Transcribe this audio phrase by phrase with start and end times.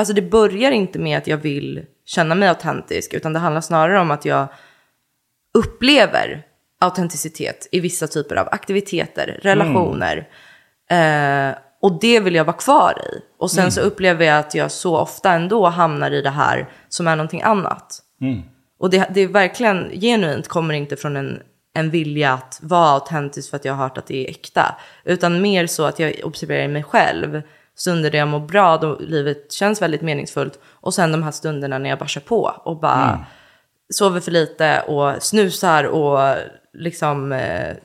[0.00, 4.00] alltså det börjar inte med att jag vill känna mig autentisk, utan det handlar snarare
[4.00, 4.46] om att jag
[5.54, 6.42] upplever
[6.80, 10.28] autenticitet i vissa typer av aktiviteter, relationer.
[10.90, 13.22] Eh, och det vill jag vara kvar i.
[13.38, 17.08] Och sen så upplever jag att jag så ofta ändå hamnar i det här som
[17.08, 18.02] är någonting annat.
[18.78, 21.42] Och det, det är verkligen genuint kommer inte från en,
[21.74, 24.76] en vilja att vara autentisk för att jag har hört att det är äkta.
[25.04, 27.42] Utan mer så att jag observerar mig själv.
[27.80, 30.58] Stunder där jag mår bra, då livet känns väldigt meningsfullt.
[30.64, 33.26] Och sen de här stunderna när jag bara kör på och bara
[33.94, 36.36] sover för lite och snusar och
[36.72, 37.76] liksom eh,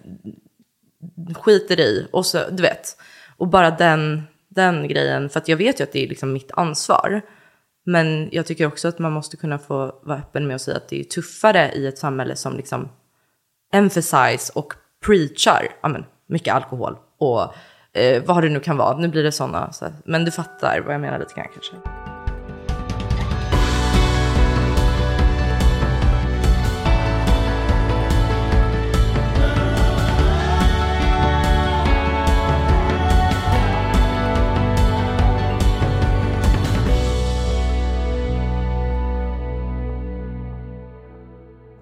[1.36, 2.08] skiter i.
[2.12, 2.98] Och så, du vet.
[3.38, 6.52] Och bara den, den grejen, för att jag vet ju att det är liksom mitt
[6.52, 7.22] ansvar.
[7.86, 10.90] Men jag tycker också att man måste kunna få vara öppen med att säga att
[10.90, 12.90] det är tuffare i ett samhälle som liksom
[13.74, 14.74] emphasize och
[15.06, 17.54] preachar ja, men, mycket alkohol och
[17.96, 18.98] eh, vad det nu kan vara.
[18.98, 21.76] Nu blir det sådana, så, men du fattar vad jag menar lite grann kanske.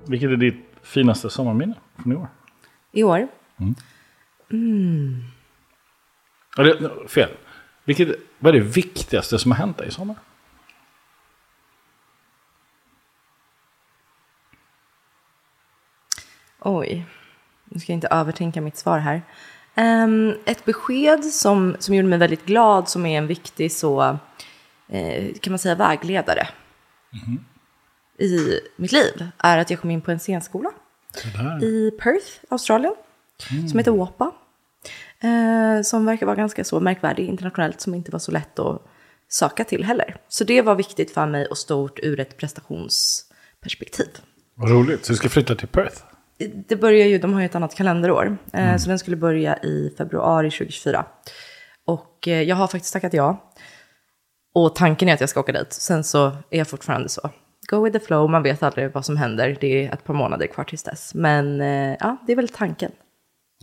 [0.07, 2.27] Vilket är ditt finaste sommarminne från i år?
[2.91, 3.27] I år?
[3.57, 3.65] Ja,
[6.55, 7.29] det, fel.
[7.83, 10.15] Vilket, vad är det viktigaste som har hänt dig i sommar?
[16.59, 17.05] Oj,
[17.63, 19.21] nu ska jag inte övertänka mitt svar här.
[19.75, 24.17] Ehm, ett besked som, som gjorde mig väldigt glad, som är en viktig så,
[24.87, 26.47] eh, kan man säga vägledare
[28.17, 30.69] i mitt liv, är att jag kom in på en scenskola
[31.61, 32.95] i Perth, Australien,
[33.69, 34.31] som heter WAPA.
[35.23, 38.81] Eh, som verkar vara ganska så märkvärdig internationellt, som inte var så lätt att
[39.29, 40.15] söka till heller.
[40.27, 44.07] Så det var viktigt för mig och stort ur ett prestationsperspektiv.
[44.55, 45.05] Vad roligt.
[45.05, 45.97] Så du ska flytta till Perth?
[46.67, 48.37] Det börjar ju, de har ju ett annat kalenderår.
[48.53, 51.05] Eh, Så den skulle börja i februari 2024.
[51.85, 53.51] Och eh, jag har faktiskt tackat ja.
[54.55, 55.73] Och tanken är att jag ska åka dit.
[55.73, 57.29] Sen så är jag fortfarande så.
[57.69, 59.57] Go with the flow, man vet aldrig vad som händer.
[59.61, 61.13] Det är ett par månader kvar tills dess.
[61.15, 62.91] Men eh, ja, det är väl tanken.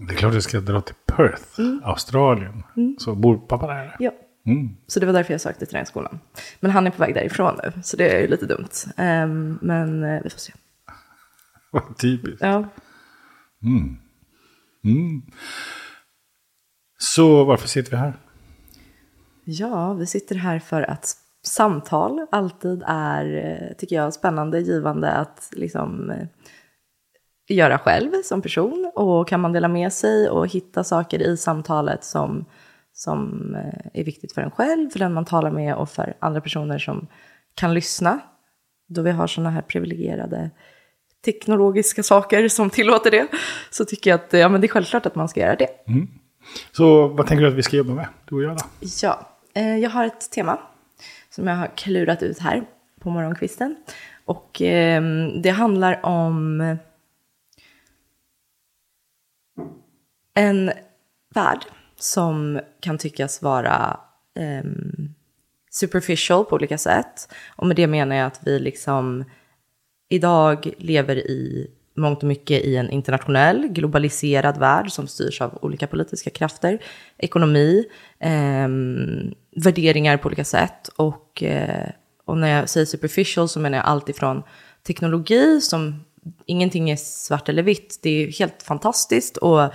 [0.09, 2.63] Det är klart du ska dra till Perth, Australien.
[2.99, 3.97] Så bor pappa där?
[3.99, 4.13] Ja.
[4.47, 4.77] Mm.
[4.87, 6.19] Så det var därför jag sökte till den skolan.
[6.61, 8.69] Men han är på väg därifrån nu, så det är ju lite dumt.
[8.97, 10.53] Ehm, men eh, vi får se.
[11.71, 12.41] Vad typiskt.
[12.41, 12.69] Ja.
[16.99, 18.15] Så varför sitter vi här?
[19.45, 25.51] Ja, vi sitter här för att samtal alltid är, eh, tycker jag, spännande, givande att
[25.53, 26.27] liksom eh,
[27.55, 28.93] göra själv som person.
[28.95, 32.45] Och kan man dela med sig och hitta saker i samtalet som,
[32.93, 36.41] som eh, är viktigt för en själv, för den man talar med och för andra
[36.41, 37.07] personer som
[37.55, 38.21] kan lyssna.
[38.89, 40.51] Då vi har sådana här privilegierade
[41.25, 43.27] teknologiska saker som tillåter det,
[43.71, 45.69] så tycker jag att ja, men det är självklart att man ska göra det.
[46.73, 48.65] Så vad tänker du att vi ska jobba med, du och jag då?
[49.03, 50.59] Ja, eh, jag har ett tema
[51.31, 52.63] som jag har klurat ut här
[53.01, 53.77] på morgonkvisten.
[54.25, 55.03] Och eh,
[55.43, 56.61] det handlar om
[60.35, 60.73] en
[61.35, 61.65] värld
[61.99, 64.01] som kan tyckas vara
[64.63, 65.15] um,
[65.71, 67.29] superficial på olika sätt.
[67.57, 69.25] Och med det menar jag att vi liksom
[70.09, 75.87] idag lever i mångt och mycket i en internationell, globaliserad värld som styrs av olika
[75.87, 76.79] politiska krafter,
[77.19, 77.85] ekonomi,
[78.21, 78.69] eh,
[79.57, 80.89] värderingar på olika sätt.
[80.97, 81.91] Och, eh,
[82.25, 84.43] och när jag säger superficial så menar jag allt ifrån
[84.87, 86.05] teknologi som
[86.47, 87.99] ingenting är svart eller vitt.
[88.03, 89.73] Det är helt fantastiskt och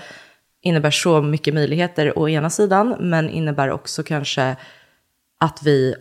[0.66, 4.56] innebär så mycket möjligheter å ena sidan, men innebär också kanske
[5.40, 5.96] att vi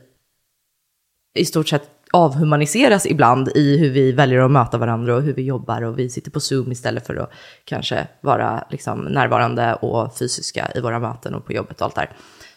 [1.34, 5.42] i stort sett avhumaniseras ibland i hur vi väljer att möta varandra och hur vi
[5.42, 7.30] jobbar och vi sitter på Zoom istället för att
[7.64, 12.10] kanske vara liksom närvarande och fysiska i våra möten och på jobbet och allt där.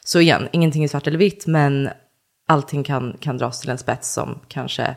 [0.05, 1.89] Så igen, ingenting är svart eller vitt, men
[2.47, 4.95] allting kan, kan dras till en spets som kanske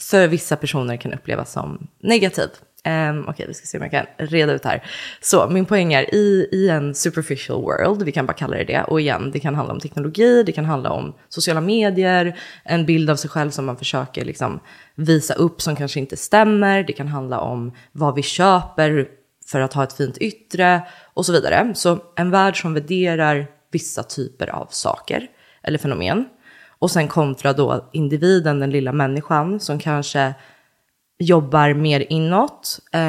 [0.00, 2.48] för vissa personer kan upplevas som negativ.
[2.88, 4.82] Um, Okej, vi ska se om jag kan reda ut här.
[5.20, 8.82] Så min poäng är i, i en superficial world, vi kan bara kalla det det,
[8.82, 13.10] och igen, det kan handla om teknologi, det kan handla om sociala medier, en bild
[13.10, 14.60] av sig själv som man försöker liksom
[14.94, 19.08] visa upp som kanske inte stämmer, det kan handla om vad vi köper
[19.46, 20.82] för att ha ett fint yttre
[21.14, 21.72] och så vidare.
[21.74, 25.26] Så en värld som värderar vissa typer av saker
[25.62, 26.24] eller fenomen.
[26.78, 30.34] Och sen kontra då individen, den lilla människan som kanske
[31.18, 33.00] jobbar mer inåt eh,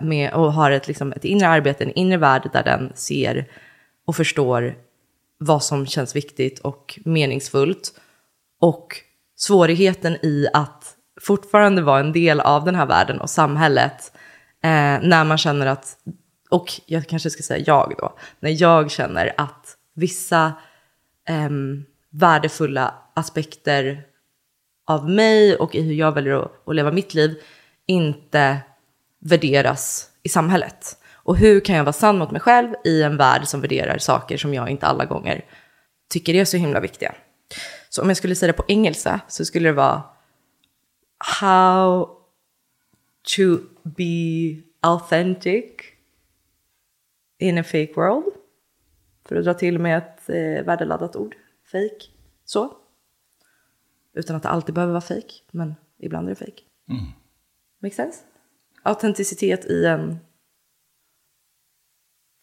[0.00, 3.48] med, och har ett, liksom, ett inre arbete, en inre värld där den ser
[4.06, 4.74] och förstår
[5.38, 7.92] vad som känns viktigt och meningsfullt.
[8.60, 8.96] Och
[9.36, 14.12] svårigheten i att fortfarande vara en del av den här världen och samhället
[14.62, 15.96] eh, när man känner att,
[16.50, 20.52] och jag kanske ska säga jag då, när jag känner att vissa
[21.28, 21.50] eh,
[22.10, 24.04] värdefulla aspekter
[24.90, 27.42] av mig och i hur jag väljer att, att leva mitt liv
[27.86, 28.58] inte
[29.18, 30.96] värderas i samhället.
[31.12, 34.36] Och hur kan jag vara sann mot mig själv i en värld som värderar saker
[34.36, 35.44] som jag inte alla gånger
[36.08, 37.14] tycker är så himla viktiga.
[37.88, 40.02] Så om jag skulle säga det på engelska så skulle det vara
[41.40, 42.08] How
[43.36, 45.64] to be authentic
[47.38, 48.24] in a fake world.
[49.28, 51.36] För att dra till med ett eh, värdeladdat ord.
[51.72, 52.06] Fake.
[52.44, 52.79] Så.
[54.14, 56.62] Utan att det alltid behöver vara fake, men ibland är det fake.
[56.88, 57.04] Mm.
[57.82, 58.20] Make sense?
[58.82, 60.18] Autenticitet i en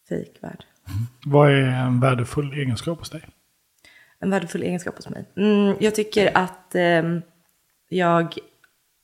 [0.08, 0.64] fake värld.
[0.88, 1.06] Mm.
[1.26, 3.28] Vad är en värdefull egenskap hos dig?
[4.20, 5.24] En värdefull egenskap hos mig?
[5.36, 7.02] Mm, jag tycker att eh,
[7.88, 8.34] jag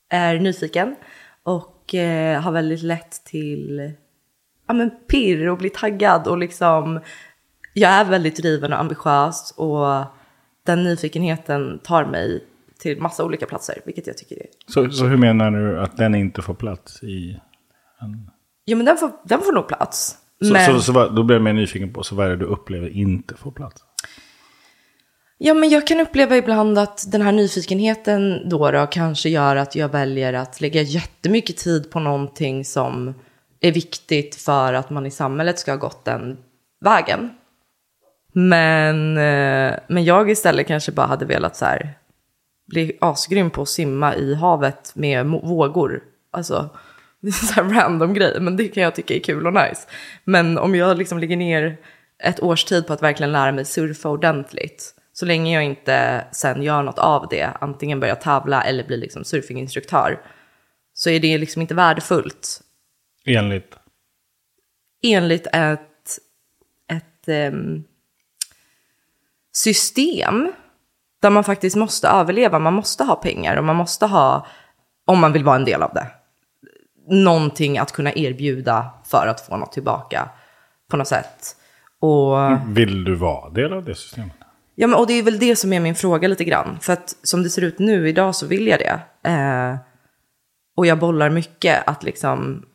[0.09, 0.97] är nyfiken
[1.43, 3.93] och eh, har väldigt lätt till
[4.67, 7.01] ja, men pirr och bli taggad och liksom
[7.73, 10.05] jag är väldigt driven och ambitiös och
[10.63, 12.45] den nyfikenheten tar mig
[12.85, 14.47] till massa olika platser, vilket jag tycker är...
[14.67, 17.41] Så, så hur menar du att den inte får plats i
[18.01, 18.31] en...
[18.67, 20.19] Jo, men den får, den får nog plats.
[20.43, 20.67] Så, men...
[20.67, 22.89] så, så, så, då blir jag mer nyfiken på, så vad är det du upplever
[22.89, 23.83] inte får plats?
[25.39, 29.75] Ja, men jag kan uppleva ibland att den här nyfikenheten då, då kanske gör att
[29.75, 33.15] jag väljer att lägga jättemycket tid på någonting som
[33.61, 36.37] är viktigt för att man i samhället ska ha gått den
[36.81, 37.31] vägen.
[38.33, 41.95] Men, eh, men jag istället kanske bara hade velat så här,
[42.67, 46.03] bli asgrym på att simma i havet med vågor.
[46.31, 46.71] Alltså,
[47.21, 49.89] det är så här random grej, men det kan jag tycka är kul och nice.
[50.25, 51.77] Men om jag liksom lägger ner
[52.19, 56.63] ett års tid på att verkligen lära mig surfa ordentligt, så länge jag inte sen
[56.63, 60.21] gör något av det, antingen börjar tävla eller blir liksom surfinginstruktör,
[60.95, 62.61] så är det liksom inte värdefullt.
[63.25, 63.75] Enligt?
[65.03, 66.19] Enligt ett,
[66.91, 67.85] ett um,
[69.53, 70.53] system
[71.25, 72.59] där man faktiskt måste överleva.
[72.59, 74.47] Man måste ha pengar och man måste ha,
[75.07, 76.07] om man vill vara en del av det,
[77.09, 80.29] någonting att kunna erbjuda för att få något tillbaka
[80.91, 81.57] på något sätt.
[82.01, 82.37] Och,
[82.77, 84.33] vill du vara del av det systemet?
[84.75, 86.79] Ja, men, och det är väl det som är min fråga lite grann.
[86.81, 89.01] För att som det ser ut nu idag så vill jag det.
[89.31, 89.77] Eh,
[90.77, 92.67] och jag bollar mycket att liksom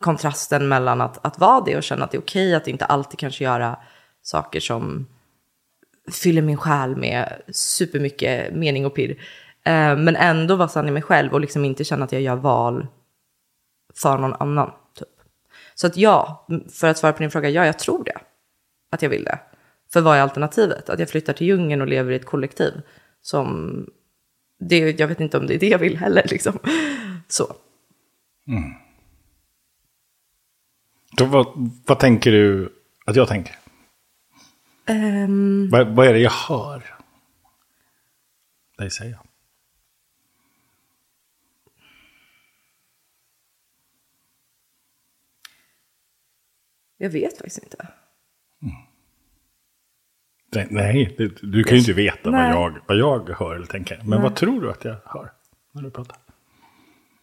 [0.00, 2.84] kontrasten mellan att, att vara det och känna att det är okej okay, att inte
[2.84, 3.78] alltid kanske göra
[4.22, 5.06] saker som
[6.12, 9.10] fyller min själ med supermycket mening och pirr.
[9.64, 12.36] Eh, men ändå vara sann i mig själv och liksom inte känna att jag gör
[12.36, 12.86] val
[13.94, 14.70] för någon annan.
[14.98, 15.08] Typ.
[15.74, 18.18] Så att ja, för att svara på din fråga, ja jag tror det.
[18.90, 19.38] Att jag vill det.
[19.92, 20.88] För vad är alternativet?
[20.90, 22.72] Att jag flyttar till djungeln och lever i ett kollektiv
[23.22, 23.86] som...
[24.58, 26.26] Det, jag vet inte om det är det jag vill heller.
[26.30, 26.58] Liksom.
[27.28, 27.54] Så.
[28.48, 28.72] Mm.
[31.16, 31.46] Då, vad,
[31.86, 32.72] vad tänker du
[33.04, 33.58] att jag tänker?
[34.88, 36.94] Um, vad, vad, är det jag hör
[38.78, 39.18] dig säga?
[46.96, 47.88] Jag vet faktiskt inte.
[48.62, 48.74] Mm.
[50.70, 53.96] Nej, du, du kan ju inte veta vad jag, vad jag hör eller tänker.
[53.96, 54.20] Men Nej.
[54.20, 55.32] vad tror du att jag hör
[55.72, 56.16] när du pratar?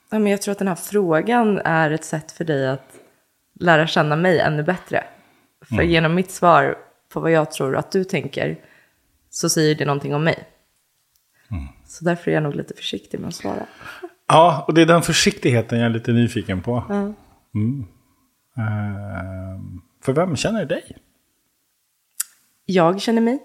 [0.10, 3.00] Ja, men jag tror att den här frågan är ett sätt för dig att
[3.60, 5.04] lära känna mig ännu bättre.
[5.62, 5.90] För mm.
[5.90, 6.78] genom mitt svar
[7.14, 8.60] på vad jag tror att du tänker
[9.30, 10.48] så säger det någonting om mig.
[11.52, 11.68] Mm.
[11.86, 13.66] Så därför är jag nog lite försiktig med att svara.
[14.28, 16.84] Ja, och det är den försiktigheten jag är lite nyfiken på.
[16.90, 17.14] Mm.
[17.56, 17.80] Mm.
[18.58, 19.62] Uh,
[20.02, 20.98] för vem känner dig?
[22.66, 23.40] Jag känner mig.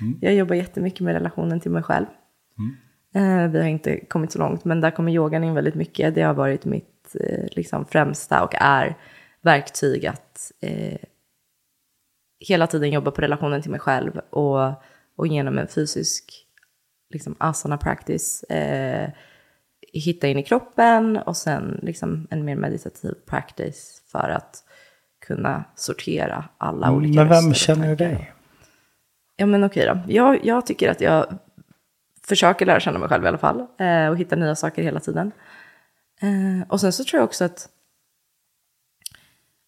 [0.00, 0.18] Mm.
[0.20, 2.06] Jag jobbar jättemycket med relationen till mig själv.
[3.16, 6.14] Uh, vi har inte kommit så långt, men där kommer yogan in väldigt mycket.
[6.14, 8.96] Det har varit mitt uh, liksom, främsta och är
[9.46, 10.98] verktyg att eh,
[12.40, 14.82] hela tiden jobba på relationen till mig själv och,
[15.16, 16.46] och genom en fysisk
[17.10, 19.10] liksom, asana practice eh,
[19.92, 24.64] hitta in i kroppen och sen liksom en mer meditativ practice för att
[25.26, 28.32] kunna sortera alla olika Men vem känner du dig?
[29.36, 30.12] Ja men okej då.
[30.12, 31.38] Jag, jag tycker att jag
[32.22, 35.32] försöker lära känna mig själv i alla fall eh, och hitta nya saker hela tiden.
[36.20, 37.68] Eh, och sen så tror jag också att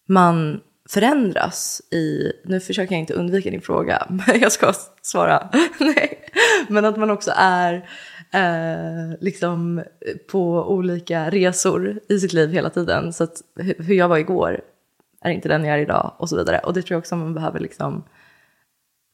[0.07, 6.29] man förändras i, nu försöker jag inte undvika din fråga, men jag ska svara nej.
[6.69, 7.89] Men att man också är
[8.31, 9.83] eh, liksom
[10.31, 13.13] på olika resor i sitt liv hela tiden.
[13.13, 14.61] Så att hur jag var igår
[15.21, 16.59] är inte den jag är idag och så vidare.
[16.59, 18.03] Och det tror jag också man behöver liksom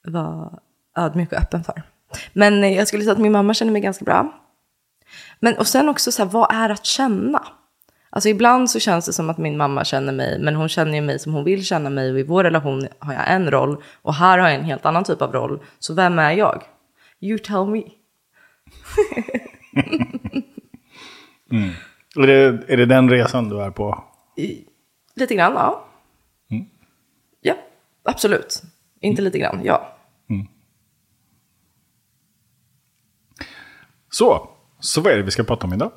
[0.07, 0.59] vara
[0.97, 1.83] ödmjuk och öppen för.
[2.33, 4.41] Men jag skulle säga att min mamma känner mig ganska bra.
[5.39, 7.47] Men och sen också så här, vad är att känna?
[8.15, 11.01] Alltså ibland så känns det som att min mamma känner mig, men hon känner ju
[11.01, 14.13] mig som hon vill känna mig och i vår relation har jag en roll och
[14.13, 15.63] här har jag en helt annan typ av roll.
[15.79, 16.63] Så vem är jag?
[17.21, 17.83] You tell me.
[22.15, 24.03] Är, det, är det den resan du är på?
[24.37, 24.65] I,
[25.15, 25.87] lite grann, ja.
[27.41, 27.55] Ja,
[28.03, 28.63] absolut.
[29.01, 29.97] Inte lite grann, ja.
[34.09, 35.91] Så, så vad är det vi ska prata om idag?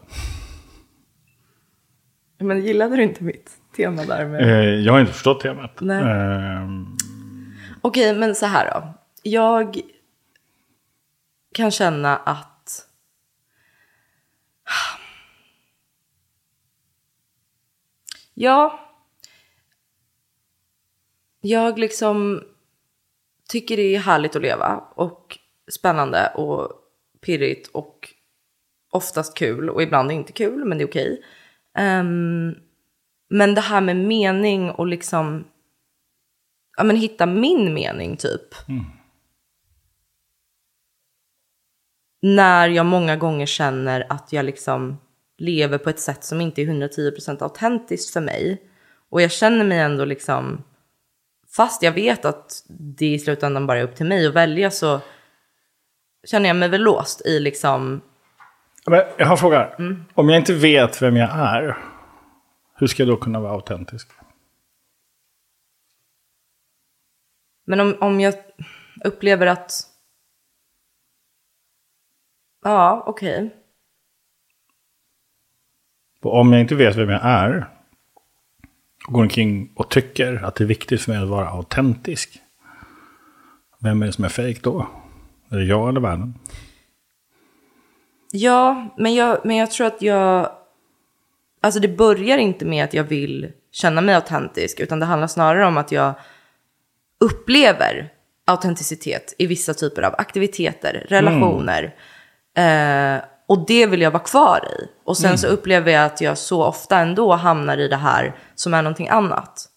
[2.38, 4.42] Men gillade du inte mitt tema där med...
[4.42, 5.80] Eh, jag har inte förstått temat.
[5.80, 6.02] Nej.
[6.02, 6.68] Eh,
[7.80, 8.94] Okej, men så här då.
[9.22, 9.80] Jag
[11.54, 12.86] kan känna att...
[18.34, 18.80] Ja.
[21.40, 22.44] Jag liksom
[23.48, 25.38] tycker det är härligt att leva och
[25.70, 26.72] spännande och
[27.20, 28.14] pirrigt och
[28.90, 31.22] oftast kul och ibland inte kul, men det är okej.
[31.78, 32.54] Ehm,
[33.30, 35.44] men det här med mening och liksom
[36.76, 38.54] ja, men hitta min mening typ.
[42.22, 44.98] När jag många gånger känner att jag liksom
[45.38, 48.62] lever på ett sätt som inte är 110% autentiskt för mig.
[49.10, 50.64] Och jag känner mig ändå liksom,
[51.56, 55.00] fast jag vet att det i slutändan bara är upp till mig att välja så
[56.26, 58.00] känner jag mig väl låst i liksom,
[58.92, 59.70] jag har en fråga.
[60.14, 61.76] Om jag inte vet vem jag är,
[62.74, 64.08] hur ska jag då kunna vara autentisk?
[67.68, 68.34] men om, om jag
[69.04, 69.82] upplever att,
[72.64, 73.54] ja okej.
[76.22, 77.66] Och om jag inte vet vem jag är,
[79.06, 82.38] och går omkring och tycker att det är viktigt för mig att vara autentisk,
[83.80, 84.88] vem är det som är fejk då?
[85.48, 86.34] Är det jag eller världen?
[88.30, 90.50] Ja, men jag, men jag tror att jag...
[91.60, 95.66] Alltså det börjar inte med att jag vill känna mig autentisk, utan det handlar snarare
[95.66, 96.14] om att jag
[97.20, 98.12] upplever
[98.46, 101.94] autenticitet i vissa typer av aktiviteter, relationer.
[102.56, 104.88] Eh, och det vill jag vara kvar i.
[105.04, 108.74] Och sen så upplever jag att jag så ofta ändå hamnar i det här som
[108.74, 109.68] är någonting annat.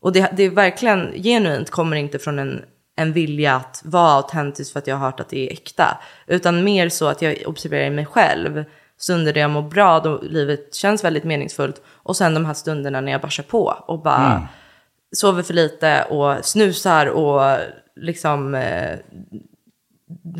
[0.00, 2.64] Och det, det är verkligen genuint kommer inte från en,
[2.96, 5.98] en vilja att vara autentisk för att jag har hört att det är äkta.
[6.26, 8.64] Utan mer så att jag observerar mig själv.
[8.98, 11.82] Stunder där jag mår bra, då livet känns väldigt meningsfullt.
[11.86, 14.48] Och sen de här stunderna när jag bara kör på och bara
[15.16, 17.58] sover för lite och snusar och
[17.96, 18.98] liksom eh,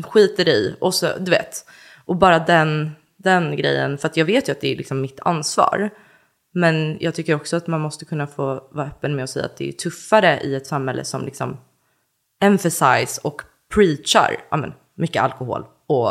[0.03, 0.75] skiter i.
[0.79, 1.65] Och så, du vet.
[2.05, 5.19] Och bara den, den grejen, för att jag vet ju att det är liksom mitt
[5.19, 5.89] ansvar.
[6.53, 9.57] Men jag tycker också att man måste kunna få vara öppen med att säga att
[9.57, 11.57] det är tuffare i ett samhälle som liksom
[12.43, 13.41] emphasize och
[13.73, 16.09] preachar ja, men, mycket alkohol och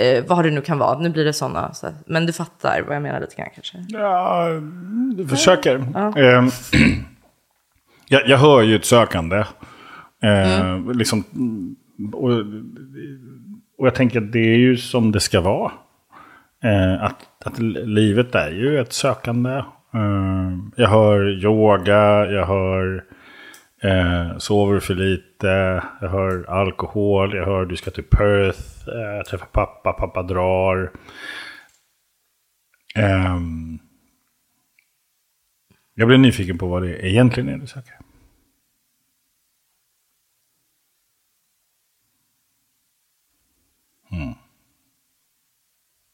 [0.00, 0.98] eh, vad det nu kan vara.
[0.98, 3.84] Nu blir det sådana, så, men du fattar vad jag menar lite grann kanske.
[3.88, 4.48] Ja,
[5.16, 5.74] du försöker.
[6.18, 6.50] Ehm,
[8.08, 9.44] jag, jag hör ju ett sökande.
[10.22, 11.24] Eh, liksom,
[12.12, 12.30] och,
[13.78, 15.72] och jag tänker att det är ju som det ska vara.
[16.64, 19.50] Eh, att, att livet är ju ett sökande.
[19.94, 23.04] Eh, jag hör yoga, jag hör
[23.82, 29.46] eh, sover för lite, jag hör alkohol, jag hör du ska till Perth, eh, träffa
[29.46, 30.92] pappa, pappa drar.
[32.96, 33.78] Ehm,
[35.94, 37.94] jag blir nyfiken på vad det egentligen är du söker.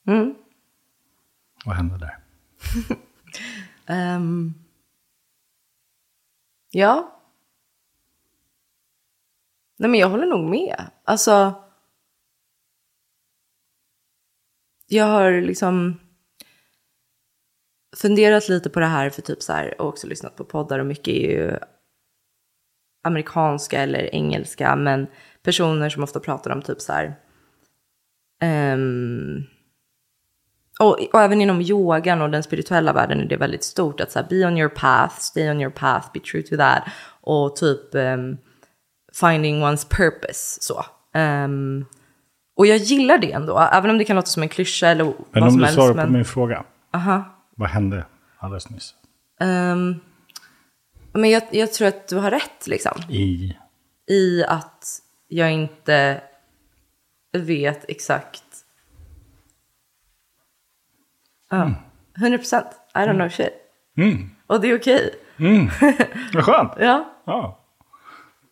[0.06, 0.34] Mm.
[1.64, 2.18] Vad händer där?
[3.86, 4.54] Ehm,
[6.70, 7.20] ja.
[9.76, 10.90] Nej men jag håller nog med.
[11.04, 11.54] Alltså.
[14.86, 16.00] Jag har liksom
[17.96, 20.86] funderat lite på det här för typ så här och också lyssnat på poddar och
[20.86, 21.58] mycket är ju
[23.02, 25.06] amerikanska eller engelska men
[25.42, 27.20] personer som ofta pratar om typ så här
[28.42, 29.46] Um,
[30.80, 34.18] och, och även inom yogan och den spirituella världen är det väldigt stort att så
[34.18, 36.84] här, be on your path, stay on your path, be true to that.
[37.20, 38.38] Och typ um,
[39.20, 40.58] finding one's purpose.
[40.60, 40.84] Så.
[41.14, 41.86] Um,
[42.56, 45.14] och jag gillar det ändå, även om det kan låta som en klyscha eller Men
[45.32, 45.74] vad om som du helst.
[45.74, 46.64] svarar men, på min fråga.
[46.92, 47.24] Aha.
[47.56, 48.06] Vad hände
[48.38, 48.94] alldeles nyss?
[49.40, 49.94] Ehm,
[51.12, 52.92] men jag, jag tror att du har rätt liksom.
[53.08, 53.56] I...
[54.08, 54.86] I att
[55.28, 56.20] jag inte
[57.32, 58.44] vet exakt.
[61.50, 61.74] Ja,
[62.18, 62.66] 100 procent.
[62.94, 63.52] I don't know shit.
[64.46, 65.14] Och det är okej.
[66.34, 66.72] Vad skönt.
[66.78, 67.60] Ja, Ja.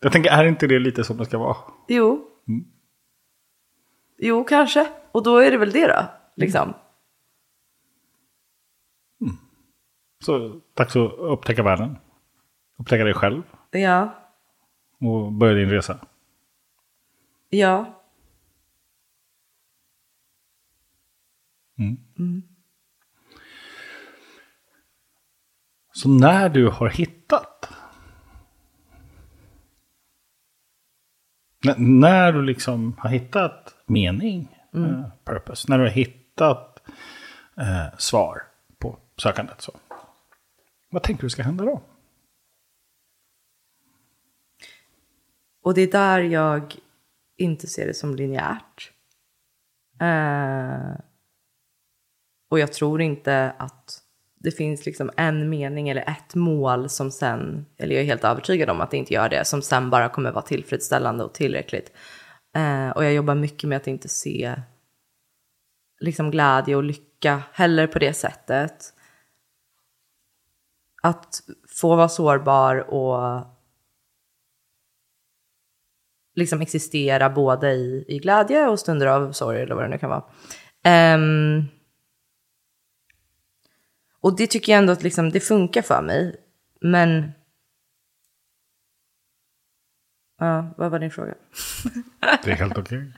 [0.03, 1.57] Jag tänker, är inte det lite som det ska vara?
[1.89, 2.29] jo.
[4.19, 4.93] Jo, kanske.
[5.13, 6.05] Och då är det väl det då,
[6.37, 6.75] liksom.
[10.25, 11.97] Så dags att upptäcka världen.
[12.79, 14.15] Upptäcka dig själv Ja,
[15.01, 15.99] och börja din resa.
[17.51, 17.99] ja.
[25.93, 27.52] Så när du har hittat.
[31.69, 35.67] N- när du liksom har hittat mening, eh, purpose.
[35.71, 36.83] När du har hittat
[37.57, 38.43] eh, svar
[38.79, 39.61] på sökandet.
[39.61, 39.73] Så.
[40.91, 41.83] Vad tänker du ska hända då?
[45.63, 46.75] Och det är där jag
[47.37, 48.93] inte ser det som linjärt.
[50.01, 51.01] Eh,
[52.51, 54.02] och jag tror inte att
[54.43, 58.71] det finns liksom en mening eller ett mål som sen, eller jag är helt övertygad
[58.71, 61.93] om att det inte gör det, som sen bara kommer vara tillfredsställande och tillräckligt.
[62.57, 64.55] Eh, och jag jobbar mycket med att inte se
[66.01, 68.95] liksom glädje och lycka heller på det sättet.
[71.03, 73.47] Att få vara sårbar och
[76.35, 80.11] liksom existera både i, i glädje och stunder av sorg eller vad det nu kan
[80.11, 80.25] vara.
[80.85, 81.65] Ehm,
[84.23, 86.37] och det tycker jag ändå att liksom, det funkar för mig.
[86.81, 87.33] Men...
[90.39, 91.35] Ja, vad var din fråga?
[92.45, 93.13] Det är helt okej.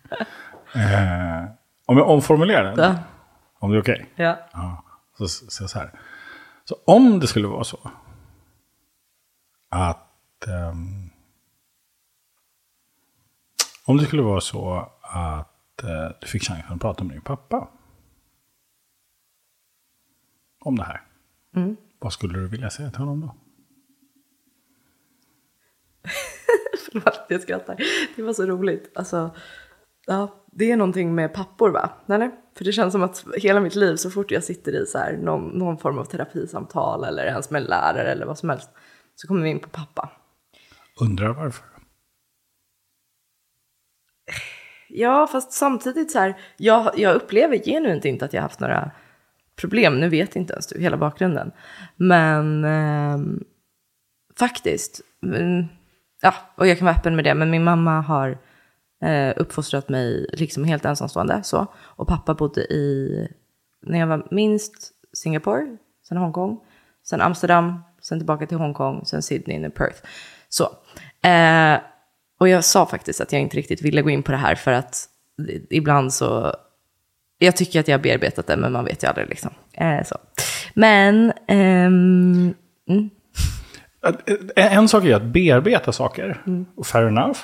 [0.75, 1.45] Eh,
[1.87, 2.99] om jag omformulerar den, Ja.
[3.59, 4.11] om det är okej.
[4.17, 4.39] Ja.
[4.53, 4.85] Ja,
[5.19, 6.01] så säger jag så här.
[6.65, 7.91] Så om det skulle vara så
[9.69, 11.11] att ehm,
[13.85, 17.69] om det skulle vara så att eh, du fick chansen att prata med din pappa
[20.65, 21.03] om det här.
[21.99, 23.35] Vad skulle du vilja säga till honom då?
[26.91, 27.77] Förlåt, jag skrattar.
[28.17, 28.93] Det var så roligt.
[28.95, 29.31] Alltså,
[30.07, 31.91] ja, det är någonting med pappor va?
[32.09, 32.31] Eller?
[32.57, 35.17] För det känns som att hela mitt liv, så fort jag sitter i så här,
[35.17, 38.71] någon, någon form av terapisamtal eller ens med en lärare eller vad som helst,
[39.15, 40.11] så kommer vi in på pappa.
[41.01, 41.67] Undrar varför?
[44.89, 48.91] Ja, fast samtidigt så här, jag, jag upplever genuint inte att jag haft några
[49.57, 50.01] problem.
[50.01, 51.53] Nu vet inte ens du hela bakgrunden.
[51.97, 53.19] Men eh,
[54.39, 55.01] faktiskt,
[56.23, 58.39] ja, och jag kan vara öppen med det, men min mamma har
[59.05, 61.43] eh, uppfostrat mig liksom helt ensamstående.
[61.43, 61.67] Så.
[61.77, 63.29] Och pappa bodde i,
[63.83, 65.77] när jag var minst Singapore,
[66.09, 66.61] sen Hongkong,
[67.09, 70.03] sen Amsterdam, sen tillbaka till Hongkong, sen Sydney, nu Perth.
[70.49, 70.65] Så.
[71.29, 71.79] Eh,
[72.41, 74.73] och jag sa faktiskt att jag inte riktigt ville gå in på det här för
[74.73, 75.09] att
[75.71, 76.57] ibland så...
[77.39, 79.51] Jag tycker att jag har bearbetat det, men man vet ju aldrig liksom.
[79.73, 80.17] Eh, så.
[80.75, 81.33] Men...
[81.49, 82.55] ehm,
[82.89, 83.11] mm,
[84.57, 86.43] eh, En sak är att bearbeta saker,
[86.77, 87.39] och fair enough.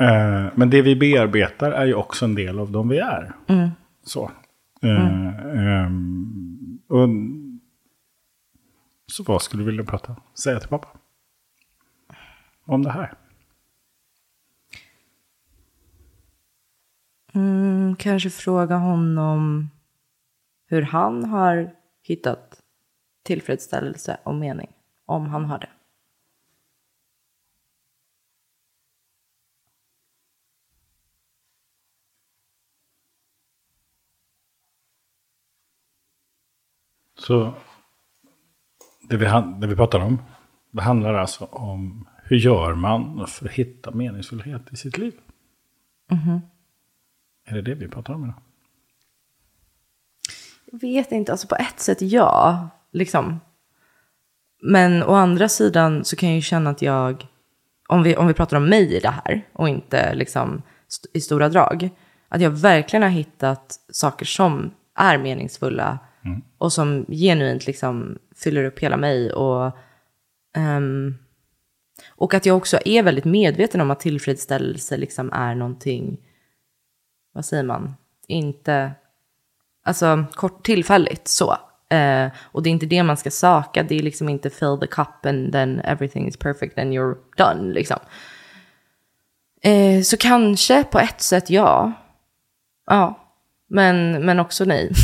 [0.00, 3.32] Eh, Men det vi bearbetar är ju också en del av de vi är.
[4.04, 4.30] Så.
[4.82, 5.26] Eh,
[5.84, 7.08] ehm, och,
[9.12, 10.88] så vad skulle du vilja prata, säga till pappa?
[12.66, 13.12] Om det här?
[17.36, 19.70] Mm, kanske fråga honom
[20.66, 22.62] hur han har hittat
[23.22, 24.72] tillfredsställelse och mening.
[25.06, 25.68] Om han har det.
[37.18, 37.54] Så
[39.08, 39.24] det vi,
[39.60, 40.22] det vi pratar om,
[40.70, 45.14] det handlar alltså om hur gör man för att hitta meningsfullhet i sitt liv?
[47.46, 48.34] Är det det vi pratar om idag?
[50.72, 53.40] Jag vet inte, alltså på ett sätt ja, liksom.
[54.62, 57.26] Men å andra sidan så kan jag ju känna att jag,
[57.88, 61.20] om vi, om vi pratar om mig i det här och inte liksom st- i
[61.20, 61.88] stora drag,
[62.28, 65.98] att jag verkligen har hittat saker som är meningsfulla
[66.58, 69.72] och som genuint liksom fyller upp hela mig och
[70.56, 71.14] ehm,
[72.08, 76.18] och att jag också är väldigt medveten om att tillfredsställelse liksom är någonting,
[77.36, 77.94] vad säger man,
[78.26, 78.94] inte
[79.86, 81.56] Alltså kort tillfälligt så.
[81.88, 83.82] Eh, och det är inte det man ska söka.
[83.82, 87.72] Det är liksom inte fill the cup and then everything is perfect and you're done
[87.72, 87.98] liksom.
[89.62, 91.92] Eh, så kanske på ett sätt ja.
[92.86, 93.32] Ja.
[93.66, 94.92] Men, men också nej.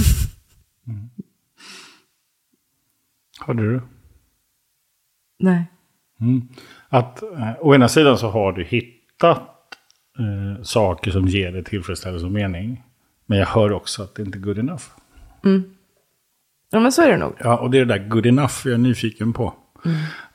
[3.47, 3.83] Hörde du?
[5.39, 5.65] nej.
[6.89, 9.52] Att eh, å ena sidan så har du hittat
[10.19, 12.83] eh, saker som ger dig tillfredsställelse och mening.
[13.27, 14.85] Men jag hör också att det inte är good enough.
[16.71, 17.33] Ja men så är det nog.
[17.39, 19.55] Ja, och det är det där good enough jag är nyfiken på.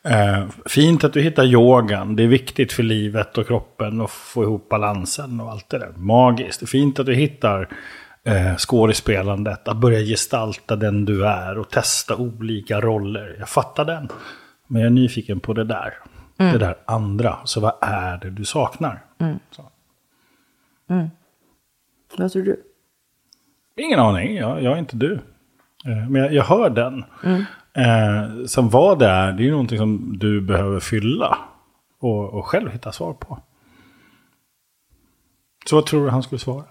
[0.03, 2.15] Eh, fint att du hittar yogan.
[2.15, 5.91] Det är viktigt för livet och kroppen att få ihop balansen och allt det där.
[5.95, 6.69] Magiskt.
[6.69, 7.69] Fint att du hittar
[8.23, 9.67] eh, skådespelandet.
[9.67, 13.35] Att börja gestalta den du är och testa olika roller.
[13.39, 14.09] Jag fattar den.
[14.67, 15.93] Men jag är nyfiken på det där.
[16.37, 17.37] Det där andra.
[17.45, 19.05] Så vad är det du saknar?
[19.51, 19.71] Så.
[22.17, 22.63] Vad tror du?
[23.75, 25.13] Ingen aning, jag, jag är inte du.
[25.85, 27.03] Eh, Men jag, jag hör den.
[27.73, 31.37] Eh, som vad det är, det är ju någonting som du behöver fylla.
[31.99, 33.39] Och, och själv hitta svar på.
[35.69, 36.65] Så vad tror du han skulle svara?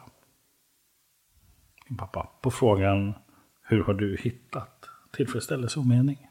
[1.88, 2.28] Din pappa.
[2.40, 3.14] På frågan,
[3.62, 6.28] hur har du hittat tillfredsställelse och mening?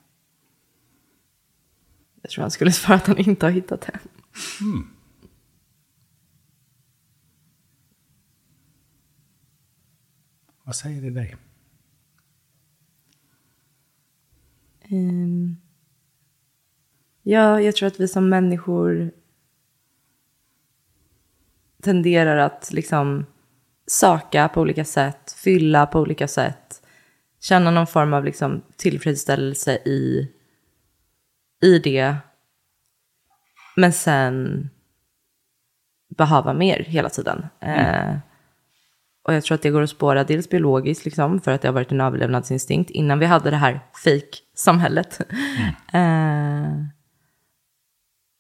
[2.26, 4.00] Jag tror han skulle svara att han inte har hittat det.
[10.64, 11.36] Vad säger det dig?
[14.82, 15.58] Ehm,
[17.24, 19.12] ja, jag tror att vi som människor
[21.82, 23.26] tenderar att liksom
[23.88, 26.82] söka på olika sätt, fylla på olika sätt,
[27.40, 30.32] känna någon form av liksom tillfredsställelse i,
[31.62, 32.16] i det,
[33.76, 34.70] men sen
[36.18, 37.46] behöva mer hela tiden.
[37.60, 38.18] Eh,
[39.28, 41.74] och jag tror att det går att spåra dels biologiskt, liksom, för att det har
[41.74, 45.22] varit en överlevnadsinstinkt innan vi hade det här fake-samhället.
[45.94, 46.72] Eh,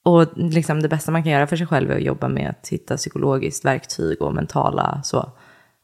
[0.06, 2.67] och liksom det bästa man kan göra för sig själv är att jobba med att
[2.67, 5.32] hitta psykologiskt verktyg och mentala så,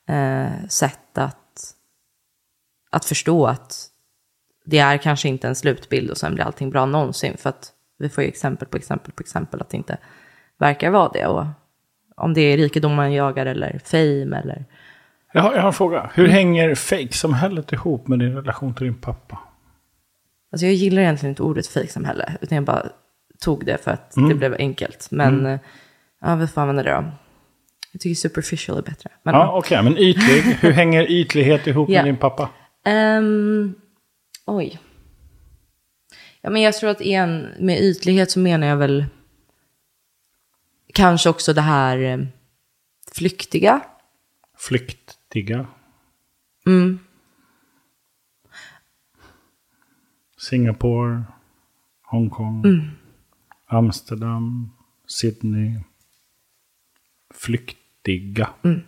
[0.10, 1.76] eh, sätt att,
[2.92, 3.91] att förstå att
[4.66, 7.38] det är kanske inte en slutbild och sen blir allting bra någonsin.
[7.38, 9.98] För att vi får ju exempel på exempel på exempel att det inte
[10.60, 11.26] verkar vara det.
[11.28, 11.46] Och
[12.16, 14.66] om det är rikedom man jagar eller fame eller
[15.34, 16.12] Jag har, jag har en fråga.
[16.14, 19.40] Hur hänger fake-samhället ihop med din relation till din pappa?
[20.52, 22.86] Alltså jag gillar egentligen inte ordet fejksamhälle, utan jag bara
[23.40, 25.08] tog det för att det blev enkelt.
[25.12, 25.60] Men eh,
[26.22, 27.04] ja, vi får använda det då.
[27.92, 29.10] Jag tycker superficial är bättre.
[29.24, 30.42] Men, Ja, okej, men ytlig.
[30.42, 32.00] Hur hänger ytlighet ihop Ja.
[32.00, 32.50] med din pappa?
[32.86, 33.74] Ehm,
[34.56, 34.80] oj.
[36.42, 39.06] Ja, men jag tror att en, med ytlighet så menar jag väl
[40.94, 42.20] kanske också det här eh,
[43.12, 43.82] flyktiga.
[44.58, 45.68] Flyktiga.
[46.66, 47.00] Mm.
[50.38, 51.24] Singapore,
[52.04, 52.88] Hongkong, Mm.
[53.68, 54.72] Amsterdam,
[55.08, 55.80] Sydney.
[57.34, 58.50] Flyktiga.
[58.64, 58.82] Mm.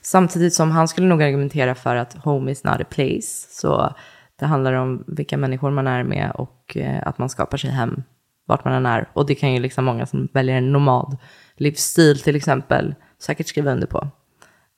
[0.00, 3.46] Samtidigt som han skulle nog argumentera för att home is not a place.
[3.50, 3.94] Så
[4.40, 8.02] det handlar om vilka människor man är med och eh, att man skapar sig hem
[8.46, 9.08] vart man än är.
[9.12, 11.16] Och det kan ju liksom många som väljer en nomad
[11.56, 14.08] livsstil till exempel säkert skriva under på.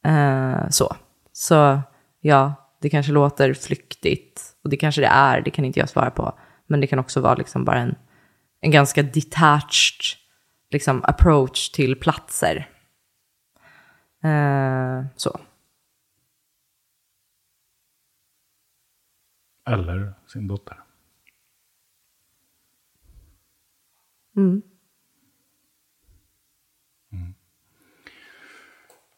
[0.05, 0.97] Eh, så.
[1.33, 1.81] så
[2.21, 6.11] ja, det kanske låter flyktigt och det kanske det är, det kan inte jag svara
[6.11, 6.39] på.
[6.67, 7.95] Men det kan också vara liksom bara en,
[8.61, 10.19] en ganska detached
[10.71, 12.69] liksom, approach till platser.
[14.25, 15.41] Eh, så.
[19.67, 20.77] Eller sin dotter.
[24.37, 24.63] Mm.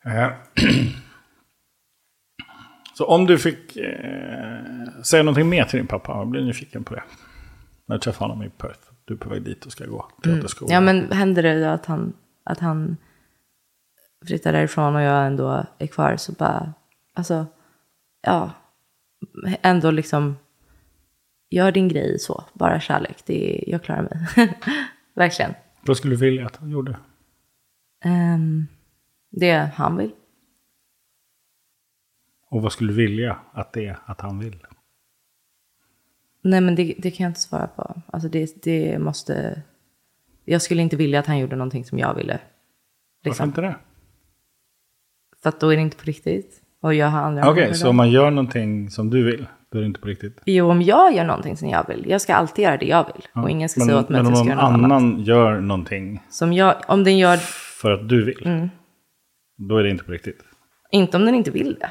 [0.04, 0.32] Eh,
[2.94, 6.94] Så om du fick eh, säga någonting mer till din pappa, jag blir nyfiken på
[6.94, 7.02] det.
[7.86, 8.80] När du träffar honom i Perth.
[9.04, 10.74] Du är på väg dit och ska gå teaterskola.
[10.74, 12.12] Ja, men händer det då att han,
[12.44, 12.96] att han
[14.26, 16.72] flyttar därifrån och jag ändå är kvar så bara,
[17.14, 17.46] alltså,
[18.22, 18.50] ja,
[19.62, 20.36] ändå liksom,
[21.50, 24.48] gör din grej så, bara kärlek, det är, jag klarar mig.
[25.14, 25.54] Verkligen.
[25.80, 26.96] Vad skulle du vilja att han gjorde?
[28.04, 28.66] Ehm,
[29.30, 30.10] det han vill.
[32.50, 34.66] Och vad skulle du vilja att det är att han vill?
[36.42, 38.02] Nej, men det, det kan jag inte svara på.
[38.06, 39.62] Alltså det, det måste,
[40.44, 42.32] jag skulle inte vilja att han gjorde någonting som jag ville.
[42.32, 43.48] Varför Liksom.
[43.48, 43.76] inte det?
[45.42, 46.63] För att då är det inte på riktigt.
[46.84, 49.82] Och har andra Okej, mål så om man gör någonting som du vill, då är
[49.82, 50.40] det inte på riktigt?
[50.46, 52.04] Jo, om jag gör någonting som jag vill.
[52.08, 53.42] Jag ska alltid göra det jag vill.
[53.42, 54.84] och ingen ska men, säga åt mig men att om jag ska någon göra något
[54.90, 55.26] annan annat.
[55.26, 57.36] gör någonting Som jag, om den gör,
[57.80, 58.68] för att du vill, Mm.
[59.56, 60.40] då är det inte på riktigt.
[60.90, 61.90] inte om den inte vill det.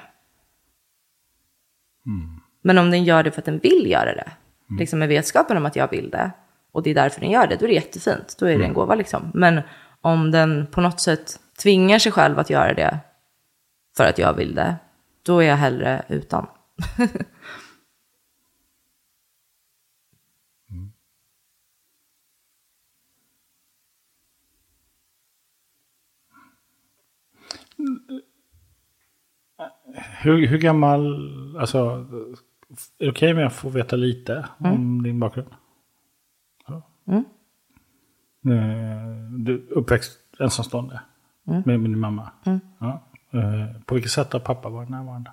[2.05, 2.39] Mm.
[2.63, 4.31] Men om den gör det för att den vill göra det.
[4.79, 6.31] Liksom med vetskapen om att jag vill det.
[6.71, 7.55] Och det är därför den gör det.
[7.55, 8.35] Då är det jättefint.
[8.39, 8.61] Då är Mm.
[8.61, 9.31] det en gåva liksom.
[9.33, 9.61] Men
[10.01, 12.99] om den på något sätt tvingar sig själv att göra det
[13.97, 14.75] för att jag vill det.
[15.23, 16.47] Då är jag hellre utan.
[30.21, 31.17] Hur, hur gammal,
[31.57, 31.77] alltså,
[32.97, 34.73] är det okej med att få veta lite Mm.
[34.73, 35.49] om din bakgrund?
[37.07, 37.23] Mm.
[38.45, 41.01] Eh, du uppväxt ensamstående
[41.43, 42.31] med, med din mamma.
[42.79, 43.09] Ja.
[43.33, 45.31] Eh, på vilket sätt har pappa varit närvarande?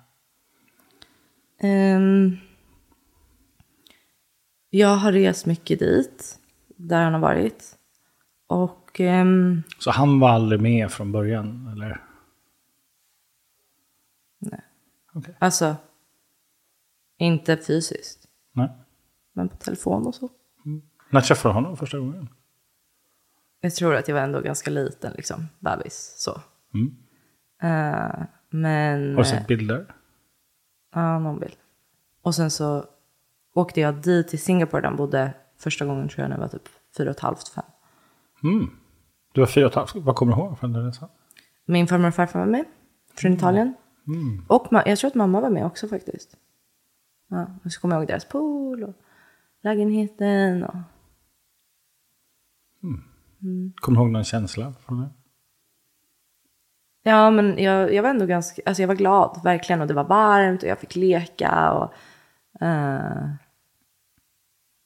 [1.59, 2.37] Ehm,
[4.69, 7.77] jag har rest mycket dit, där han har varit.
[8.47, 12.01] Och ehm, Så han var aldrig med från början, eller?
[14.39, 14.61] Nej.
[15.13, 15.35] Okej.
[15.39, 15.75] alltså,
[17.17, 18.69] inte fysiskt, Nej.
[19.33, 20.29] men på telefon och så.
[21.09, 22.29] När träffade du honom första gången?
[23.61, 26.13] Jag tror att jag var ändå ganska liten, liksom, bebis.
[26.17, 26.41] Så.
[26.73, 26.95] Mm.
[27.61, 29.15] Eh, men...
[29.15, 29.95] Har du sett bilder?
[30.93, 31.55] Ja, någon bild.
[32.21, 32.85] Och sen så
[33.53, 36.47] åkte jag dit till Singapore där han bodde första gången tror jag när jag var
[36.47, 37.63] typ fyra och ett halvt, fem.
[39.33, 39.95] Du var fyra och ett halvt.
[39.95, 41.09] Vad kommer du ihåg från den resan?
[41.65, 42.65] Min farmor och farfar var med
[43.15, 43.73] från Italien.
[44.47, 46.37] Och ma- jag tror att mamma var med också faktiskt.
[47.27, 48.93] Ja, och så kommer jag ihåg deras pool och
[49.61, 50.63] lägenheten.
[50.63, 50.75] Och...
[53.75, 55.09] Kommer du ihåg någon känsla från det?
[57.03, 60.03] Ja, men jag, jag var ändå ganska, alltså jag var glad verkligen och det var
[60.03, 61.93] varmt och jag fick leka och...
[62.65, 63.29] eh,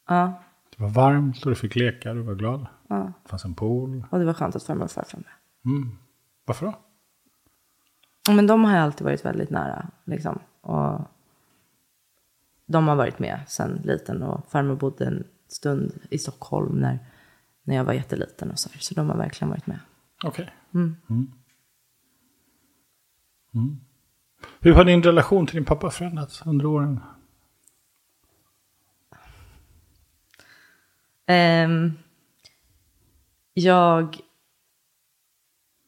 [0.07, 0.43] ja,
[0.77, 2.67] Det var varmt och du fick leka, du var glad.
[2.87, 4.05] ja, Det fanns en pool.
[4.11, 5.31] och det var skönt att farmor och farfar med.
[6.45, 6.73] Varför då?
[8.33, 9.87] Men de har ju alltid varit väldigt nära.
[10.05, 10.39] Liksom.
[10.61, 10.99] Och
[12.65, 16.99] de har varit med sen liten och farmor bodde en stund i Stockholm när,
[17.63, 18.79] när jag var jätteliten och så här.
[18.79, 19.79] Så de har verkligen varit med.
[20.23, 20.53] Okej.
[20.73, 20.95] Mm.
[21.09, 21.31] Mm.
[23.55, 23.79] Mm.
[24.59, 26.99] Hur har din relation till din pappa förändrats under åren?
[31.27, 31.93] Um,
[33.53, 34.17] jag,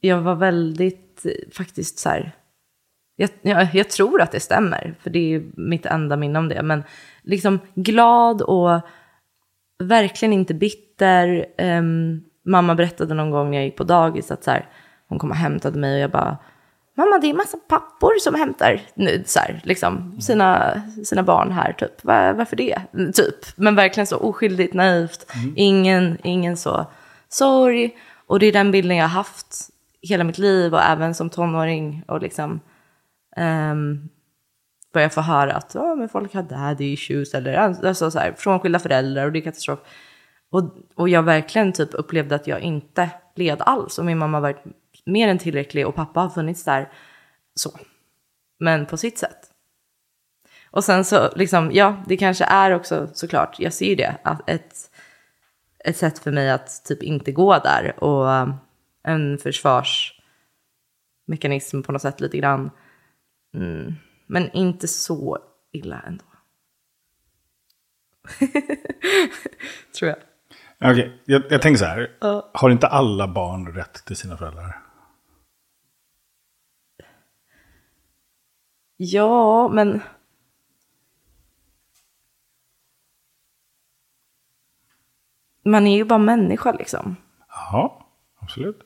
[0.01, 2.31] jag var väldigt faktiskt så här.
[3.15, 6.63] Jag, jag, jag tror att det stämmer, för det är mitt enda minne om det.
[6.63, 6.83] Men
[7.21, 8.81] liksom glad och
[9.79, 11.45] verkligen inte bitter.
[11.57, 14.69] Um, mamma berättade någon gång när jag gick på dagis att så här,
[15.07, 16.37] hon kom och hämtade mig och jag bara
[16.97, 21.73] Mamma, det är massa pappor som hämtar nu, så här, liksom, sina, sina barn här.
[21.73, 22.03] Typ.
[22.03, 22.81] Var, varför det?
[23.15, 23.35] Typ.
[23.55, 25.31] Men verkligen så oskyldigt, naivt.
[25.55, 26.85] Ingen, ingen så
[27.29, 27.97] sorg.
[28.27, 29.69] Och det är den bilden jag har haft
[30.01, 32.03] hela mitt liv och även som tonåring.
[32.07, 32.59] Och liksom
[33.71, 34.09] um,
[34.93, 38.79] börja få höra att oh, men folk har daddy issues eller alltså, så här, frånskilda
[38.79, 39.79] föräldrar och det är katastrof.
[40.51, 40.63] Och,
[40.95, 44.63] och jag verkligen typ upplevde att jag inte led alls och min mamma varit
[45.07, 46.91] mer än tillräcklig och pappa har funnits där
[47.55, 47.79] så.
[48.59, 49.51] Men på sitt sätt.
[50.71, 54.49] Och sen så liksom, ja, det kanske är också såklart, jag ser ju det, att
[54.49, 54.91] ett,
[55.85, 58.53] ett sätt för mig att typ inte gå där och um,
[59.03, 62.71] en försvarsmekanism på något sätt lite grann.
[63.53, 63.95] Mm,
[64.27, 65.37] men inte så
[65.71, 66.23] illa ändå.
[69.99, 70.17] Tror jag.
[70.91, 72.11] Okej, jag, jag tänker så här.
[72.53, 74.86] Har inte alla barn rätt till sina föräldrar?
[78.97, 80.01] Ja, men...
[85.63, 87.15] Man är ju bara människa liksom.
[87.49, 88.07] Ja,
[88.39, 88.79] absolut.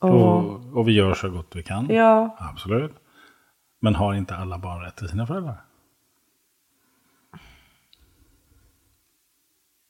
[0.00, 1.86] Och, Och, och vi gör så gott vi kan.
[1.90, 2.94] ja, Absolut.
[3.78, 5.64] Men har inte alla barn rätt till sina föräldrar?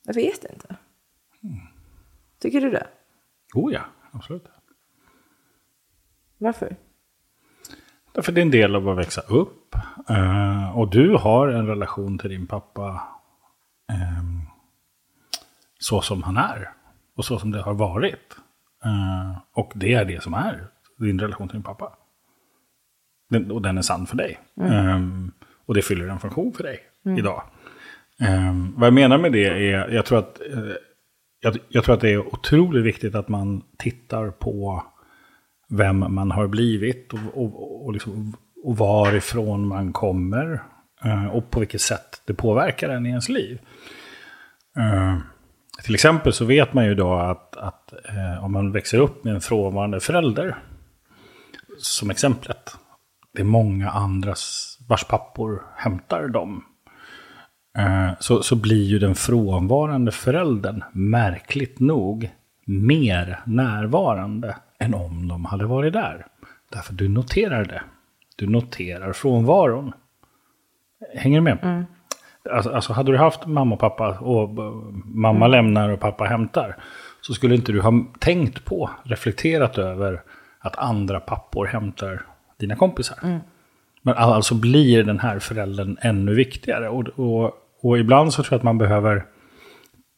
[0.02, 0.76] jag vet inte.
[2.38, 2.86] Tycker du det?
[3.54, 4.48] Oh ja, absolut.
[6.38, 6.76] Varför?
[8.18, 9.74] Därför det är en del av att växa upp.
[10.08, 13.02] Eh, och du har en relation till din pappa
[13.92, 14.42] ehm,
[15.78, 16.70] så som han är.
[17.16, 18.36] Och så som det har varit.
[18.84, 21.92] Eh, och det är det som är din relation till din pappa.
[23.50, 24.38] Och den är sann för dig.
[24.60, 25.32] Ehm,
[25.66, 26.80] och det fyller en funktion för dig
[27.18, 27.42] idag.
[28.20, 30.72] Ehm, vad jag menar med det är, jag tror att eh,
[31.40, 34.84] jag, jag tror att det är otroligt viktigt att man tittar på
[35.70, 40.62] vem man har blivit och, och, och, liksom, och varifrån man kommer.
[41.04, 43.58] eh, Och på vilket sätt det påverkar en i ens liv.
[44.78, 45.16] Eh,
[45.84, 49.34] Till exempel så vet man ju då att, att eh, om man växer upp med
[49.34, 50.56] en frånvarande förälder,
[51.78, 52.76] som exemplet,
[53.34, 56.64] det är många andras vars pappor hämtar dem.
[57.78, 62.30] Eh, så, så blir ju den frånvarande föräldern märkligt nog
[62.66, 66.26] mer närvarande än om de hade varit där.
[66.72, 67.82] Därför du noterar det.
[68.36, 69.92] Du noterar frånvaron.
[71.14, 71.84] Hänger du med?
[72.50, 74.50] Alltså, alltså hade du haft mamma och pappa och
[75.04, 76.76] mamma lämnar och pappa hämtar.
[77.20, 80.22] Så skulle inte du ha tänkt på, reflekterat över
[80.58, 82.22] att andra pappor hämtar
[82.56, 83.40] dina kompisar.
[84.02, 86.88] Men alltså blir den här föräldern ännu viktigare.
[86.88, 89.24] Och, och, och ibland så tror jag att man behöver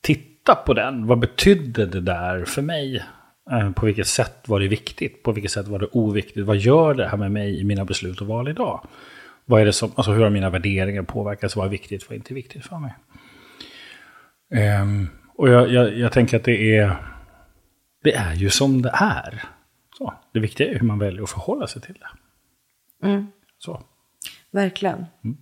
[0.00, 1.06] titta titta på den.
[1.06, 3.04] Vad betydde det där för mig?
[3.50, 5.22] Eh, på vilket sätt var det viktigt?
[5.22, 6.46] På vilket sätt var det oviktigt?
[6.46, 8.88] Vad gör det här med mig i mina beslut och val idag?
[9.44, 11.56] Vad är det som, alltså hur har mina värderingar påverkats?
[11.56, 12.94] Vad är viktigt, vad är inte viktigt för mig?
[14.82, 16.96] Um, och jag, jag, jag, tänker att det är,
[18.02, 19.42] det är ju som det är.
[19.98, 22.08] Så, det viktiga är hur man väljer att förhålla sig till det.
[23.06, 23.26] Mm.
[23.58, 23.82] Så.
[24.50, 25.06] Verkligen.
[25.24, 25.36] Mm.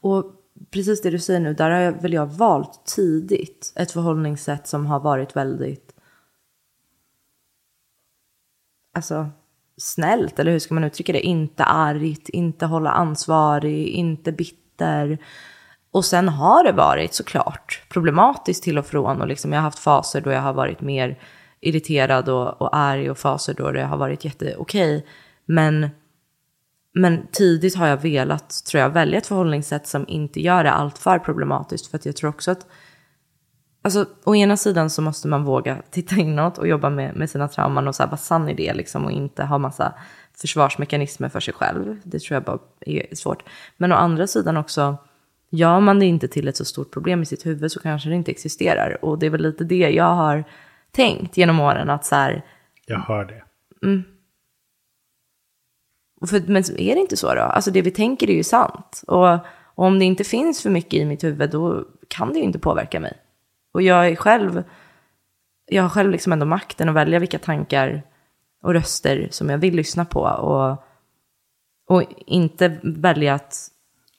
[0.00, 0.32] Och
[0.70, 4.86] precis det du säger nu, där har jag, väl jag valt tidigt ett förhållningssätt som
[4.86, 5.93] har varit väldigt
[8.94, 9.30] alltså,
[9.76, 11.20] snällt, eller hur ska man uttrycka det?
[11.20, 15.18] Inte argt, inte hålla ansvarig, inte bitter.
[15.90, 19.78] Och sen har det varit såklart problematiskt till och från och liksom jag har haft
[19.78, 21.18] faser då jag har varit mer
[21.60, 25.06] irriterad och, och arg och faser då det har varit jätteokej.
[25.46, 25.88] Men,
[26.94, 30.98] men tidigt har jag velat, tror jag, välja ett förhållningssätt som inte gör det allt
[30.98, 31.86] för problematiskt.
[31.86, 32.66] För att jag tror också att
[33.84, 37.48] Alltså, å ena sidan så måste man våga titta inåt och jobba med, med sina
[37.48, 39.94] trauman och så här, vara sann i det liksom, och inte ha massa
[40.34, 42.00] försvarsmekanismer för sig själv.
[42.04, 43.42] Det tror jag bara är svårt.
[43.76, 44.96] Men å andra sidan också,
[45.50, 48.14] gör man det inte till ett så stort problem i sitt huvud så kanske det
[48.14, 49.04] inte existerar.
[49.04, 50.44] Och det är väl lite det jag har
[50.90, 52.44] tänkt genom åren att så här.
[52.86, 53.44] Jag hör det.
[53.86, 54.02] Mm.
[56.26, 57.40] För, men är det inte så då?
[57.40, 59.02] Alltså det vi tänker är ju sant.
[59.06, 59.34] Och,
[59.74, 62.58] och om det inte finns för mycket i mitt huvud då kan det ju inte
[62.58, 63.20] påverka mig.
[63.74, 64.64] Och jag är själv,
[65.66, 68.02] jag har själv liksom ändå makten att välja vilka tankar
[68.62, 70.20] och röster som jag vill lyssna på.
[70.20, 70.84] Och,
[71.86, 73.70] och inte välja att...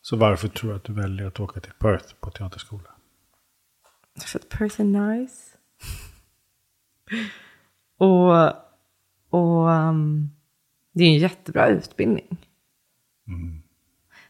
[0.02, 2.90] Så varför tror du att du väljer att åka till Perth på teaterskola?
[4.26, 5.58] För att Perth är nice.
[7.98, 8.66] och
[9.36, 10.32] och um,
[10.94, 12.38] det är en jättebra utbildning.
[13.28, 13.62] Mm.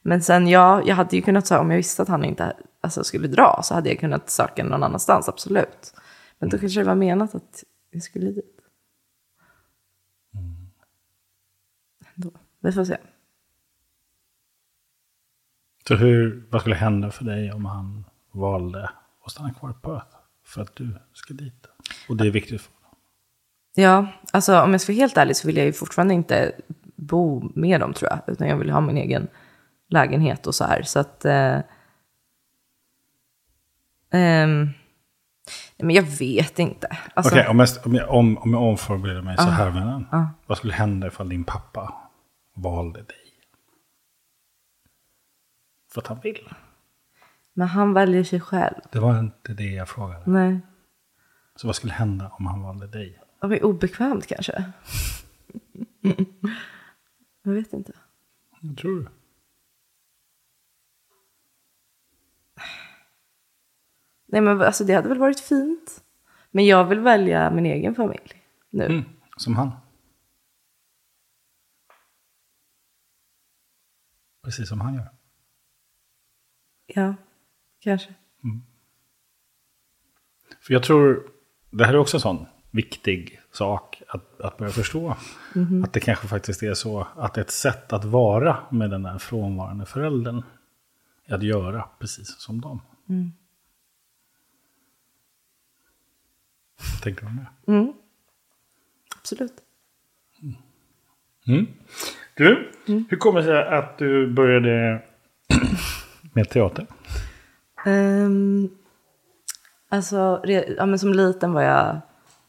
[0.01, 2.53] Men sen, ja, jag hade ju kunnat säga om jag visste att han inte
[2.85, 5.93] alltså, skulle dra så hade jag kunnat söka någon annanstans, absolut.
[6.39, 8.59] Men då kanske det var menat att jag skulle dit.
[10.33, 10.67] Mm.
[12.15, 12.97] Då, vi får se.
[15.87, 18.89] Så hur, vad skulle hända för dig om han valde
[19.25, 21.67] att stanna kvar på Perth för att du ska dit?
[22.09, 22.97] Och det är viktigt för honom.
[23.75, 26.55] Ja, alltså om jag ska vara helt ärlig så vill jag ju fortfarande inte
[26.95, 28.33] bo med dem tror jag.
[28.33, 29.27] Utan jag vill ha min egen
[29.89, 30.81] lägenhet och så här.
[30.83, 31.25] Så att...
[31.25, 31.59] Eh,
[34.15, 34.69] Um,
[35.77, 36.87] men jag vet inte.
[37.13, 40.05] Alltså, Okej, okay, om, jag, om, om jag omformulerar mig uh, så här vännen.
[40.13, 40.27] Uh.
[40.45, 41.93] Vad skulle hända ifall din pappa
[42.55, 43.17] valde dig?
[45.93, 46.49] För att han vill.
[47.53, 48.75] Men han väljer sig själv.
[48.91, 50.23] Det var inte det jag frågade.
[50.25, 50.59] Nej.
[51.55, 53.19] Så vad skulle hända om han valde dig?
[53.41, 54.63] Det var obekvämt kanske.
[57.43, 57.93] jag vet inte.
[58.61, 59.07] Jag tror du?
[64.25, 66.03] Nej men alltså det hade väl varit fint.
[66.51, 68.85] Men jag vill välja min egen familj nu.
[68.85, 69.03] Mm,
[69.37, 69.71] som han.
[74.43, 75.09] Precis som han gör.
[76.85, 77.15] Ja,
[77.79, 78.13] kanske.
[78.43, 78.61] Mm.
[80.61, 81.31] För jag tror,
[81.71, 85.15] det här är också en sån viktig sak att, att börja förstå.
[85.55, 85.83] Mm -hmm.
[85.83, 89.85] Att det kanske faktiskt är så att ett sätt att vara med den där frånvarande
[89.85, 90.43] föräldern
[91.25, 92.81] är att göra precis som dem.
[93.09, 93.31] Mm.
[97.03, 97.71] Tänker om det?
[97.71, 97.93] Mm.
[99.15, 99.53] Absolut.
[100.41, 100.55] Mm.
[101.47, 101.67] mm.
[102.37, 103.05] Du, mm.
[103.09, 105.01] hur kommer det sig att du började
[106.33, 106.87] med teater?
[107.85, 108.69] Um,
[109.89, 110.41] alltså,
[110.77, 112.01] ja, men som liten var jag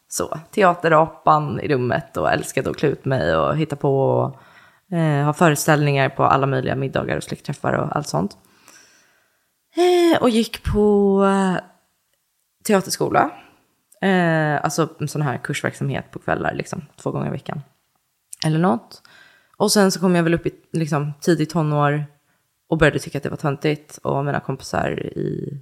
[0.08, 0.38] så.
[0.50, 4.42] Teaterapan i rummet och älskade att klä ut mig och hitta på och
[4.96, 8.36] eh, ha föreställningar på alla möjliga middagar och släktträffar och allt sånt.
[9.76, 11.64] Eh, och gick på eh,
[12.64, 13.30] teaterskola
[14.06, 17.60] Eh, alltså sån här kursverksamhet på kvällar, liksom, två gånger i veckan.
[18.44, 19.02] Eller något.
[19.56, 22.04] Och sen så kom jag väl upp i liksom, tidigt tonår
[22.68, 23.98] och började tycka att det var töntigt.
[24.02, 25.58] Och mina kompisar i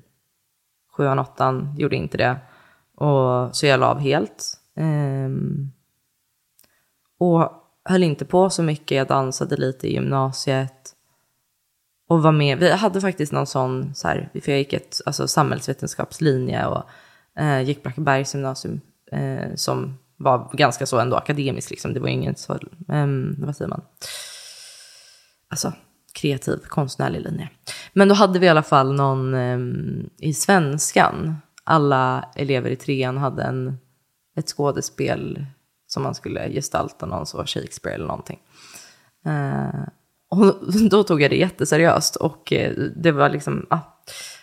[0.92, 2.36] sjuan, åttan gjorde inte det.
[2.94, 4.60] Och, så jag la av helt.
[4.76, 5.30] Eh,
[7.18, 7.52] och
[7.84, 8.96] höll inte på så mycket.
[8.96, 10.90] Jag dansade lite i gymnasiet.
[12.08, 12.58] Och var med.
[12.58, 16.84] Vi hade faktiskt någon sån, så här, för jag gick ett alltså, samhällsvetenskapslinje och
[17.38, 18.80] eh, gick Blackebergs gymnasium
[19.12, 21.94] eh, som var ganska så ändå akademiskt liksom.
[21.94, 23.06] Det var ingen så, eh,
[23.38, 23.82] vad säger man?
[25.48, 25.72] Alltså
[26.12, 27.50] kreativ, konstnärlig linje.
[27.92, 29.58] Men då hade vi i alla fall någon eh,
[30.18, 31.36] i svenskan.
[31.64, 33.78] Alla elever i trean hade en,
[34.36, 35.46] ett skådespel
[35.86, 38.38] som man skulle gestalta någon så Shakespeare eller någonting.
[39.26, 39.88] Eh,
[40.30, 43.80] och då tog jag det jätteseriöst och eh, det var liksom, ah,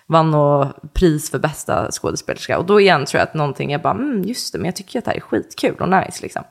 [0.08, 2.60] vann något pris för bästa skådespelerska.
[2.60, 5.00] Och då igen tror jag att någonting, jag bara, mm, just det, men jag tycker
[5.00, 6.44] att det här är skitkul och nice liksom.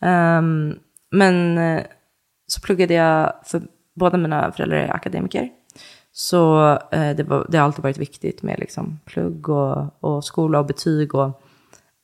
[0.00, 0.78] Um,
[1.10, 1.82] men eh,
[2.46, 3.62] så pluggade jag, för
[3.94, 5.50] båda mina föräldrar är akademiker.
[6.12, 10.58] Så eh, det, var, det, har alltid varit viktigt med liksom, plugg och, och skola
[10.58, 11.14] och betyg.
[11.14, 11.42] Och,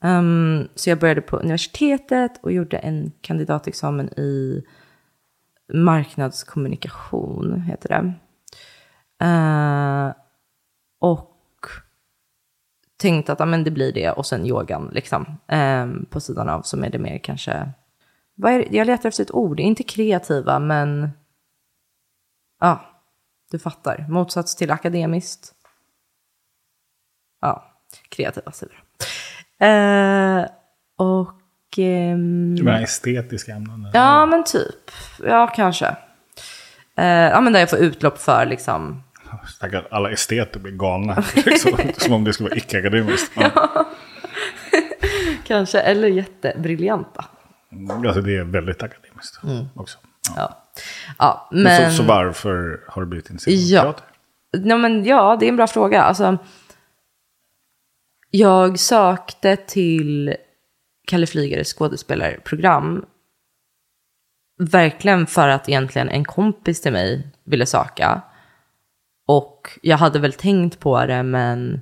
[0.03, 4.63] um, så jag började på universitetet och gjorde en kandidatexamen i
[5.73, 8.13] marknadskommunikation, heter det.
[9.25, 10.13] Uh,
[11.01, 11.65] och
[12.97, 16.61] tänkte att ja, men det blir det och sen yogan liksom, um, på sidan av
[16.61, 17.71] som är det mer kanske,
[18.35, 21.09] vad är jag letar efter ett ord, inte kreativa men,
[22.59, 22.81] ja,
[23.51, 25.53] du fattar, motsats till akademiskt.
[27.41, 27.65] Ja,
[28.09, 28.83] kreativa sidor.
[29.63, 30.45] Uh,
[30.97, 31.41] och
[31.77, 33.91] Um, du menar estetiska ämnen?
[33.93, 34.91] Ja, men typ.
[35.23, 35.85] Ja, kanske.
[36.99, 39.03] Uh, ja, men där jag får utlopp för liksom...
[39.47, 41.23] Stackars alla esteter blir galna.
[41.45, 43.31] Liksom, som om det skulle vara icke-akademiskt.
[43.35, 43.85] Ja.
[45.47, 47.25] kanske, eller jättebriljanta.
[48.05, 49.65] Alltså det är väldigt akademiskt mm.
[49.75, 49.97] också.
[50.27, 50.33] Ja.
[50.37, 50.57] ja.
[51.17, 51.91] ja men...
[51.91, 53.89] så, så, varför har du blivit intresserad ja.
[53.89, 54.05] av teater?
[54.51, 56.01] Ja, men, ja, det är en bra fråga.
[56.01, 56.37] Alltså,
[58.29, 60.35] jag sökte till
[61.07, 63.05] Kalle Flygares skådespelarprogram.
[64.59, 68.21] Verkligen för att egentligen en kompis till mig ville söka.
[69.31, 71.81] Och jag hade väl tänkt på det men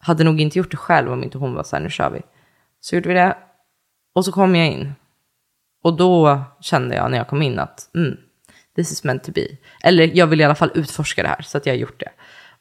[0.00, 2.22] hade nog inte gjort det själv om inte hon var så här, nu kör vi.
[2.80, 3.36] Så gjorde vi det.
[4.14, 4.92] Och så kom jag in.
[5.82, 8.16] Och då kände jag när jag kom in att mm,
[8.76, 9.46] this is meant to be.
[9.82, 12.10] Eller jag vill i alla fall utforska det här så att jag har gjort det.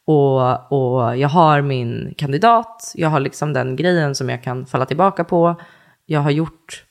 [0.05, 4.85] Och, och jag har min kandidat, jag har liksom den grejen som jag kan falla
[4.85, 5.61] tillbaka på.
[6.05, 6.85] Jag har gjort,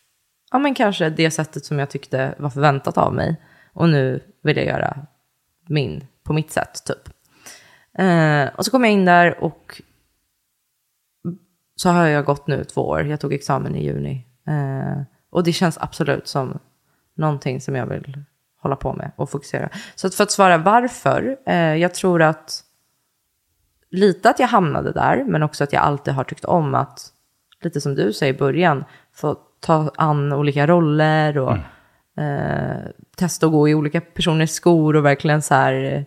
[0.53, 3.37] ja men kanske det sättet som jag tyckte var förväntat av mig.
[3.73, 5.07] Och nu vill jag göra
[5.69, 7.09] min, på mitt sätt typ.
[7.99, 9.83] Eh, och så kom jag in där och
[11.77, 13.03] så har jag gått nu två år.
[13.03, 14.27] Jag tog examen i juni.
[14.47, 16.59] Eh, och det känns absolut som
[17.15, 18.25] någonting som jag vill
[18.61, 19.69] hålla på med och fokusera.
[19.95, 22.65] Så att för att svara varför, eh, jag tror att
[23.91, 27.13] lite att jag hamnade där, men också att jag alltid har tyckt om att,
[27.61, 31.65] lite som du säger i början, få ta an olika roller och mm
[32.17, 36.07] eh, testa att gå i olika personers skor och verkligen så här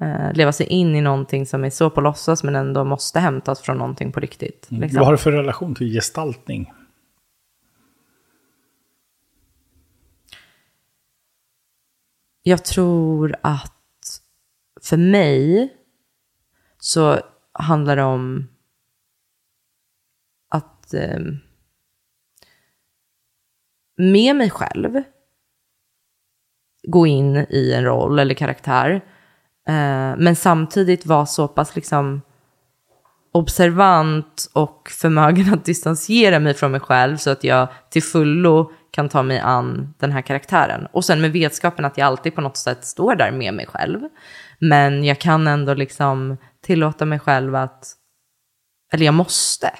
[0.00, 3.60] eh, leva sig in i någonting som är så på låtsas men ändå måste hämtas
[3.60, 4.70] från någonting på riktigt.
[4.70, 4.82] Mm.
[4.82, 4.98] Liksom.
[4.98, 6.72] Vad har du för relation till gestaltning?
[12.42, 13.72] Jag tror att
[14.82, 15.72] för mig
[16.78, 17.20] så
[17.52, 18.48] handlar det om
[20.48, 21.20] att eh,
[23.96, 25.02] med mig själv
[26.88, 28.90] gå in i en roll eller karaktär.
[29.68, 32.22] Eh, men samtidigt vara så pass liksom
[33.32, 39.08] observant och förmögen att distansera mig från mig själv så att jag till fullo kan
[39.08, 40.86] ta mig an den här karaktären.
[40.92, 44.00] Och sen med vetskapen att jag alltid på något sätt står där med mig själv.
[44.58, 47.92] Men jag kan ändå liksom tillåta mig själv att,
[48.92, 49.70] eller jag måste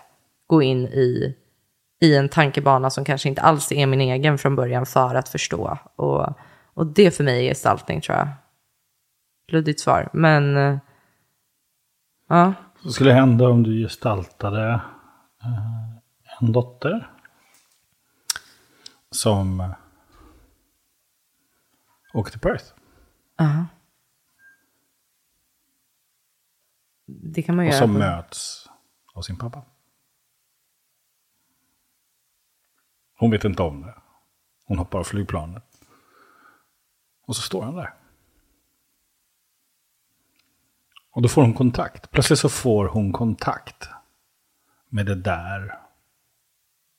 [0.46, 1.36] gå in i,
[2.00, 5.78] i en tankebana som kanske inte alls är min egen från början för att förstå.
[5.96, 6.38] Och,
[6.74, 8.28] och det för mig är gestaltning tror jag.
[9.48, 10.78] Luddigt svar, men uh,
[12.28, 12.54] ja.
[12.82, 14.80] Vad skulle hända om du gestaltade
[15.44, 15.96] uh,
[16.40, 17.10] en dotter?
[19.10, 19.74] Som uh,
[22.14, 22.64] åkte till Perth?
[23.36, 23.44] Ja.
[23.44, 23.64] Uh -huh.
[27.06, 27.74] Det kan man göra.
[27.74, 28.68] Och som möts
[29.14, 29.62] av sin pappa.
[33.18, 33.94] Hon vet inte om det.
[34.64, 35.71] Hon hoppar av flygplanet.
[37.26, 37.94] Och så står han där.
[41.10, 42.10] Och då får hon kontakt.
[42.10, 43.88] Plötsligt så får hon kontakt
[44.88, 45.78] med det där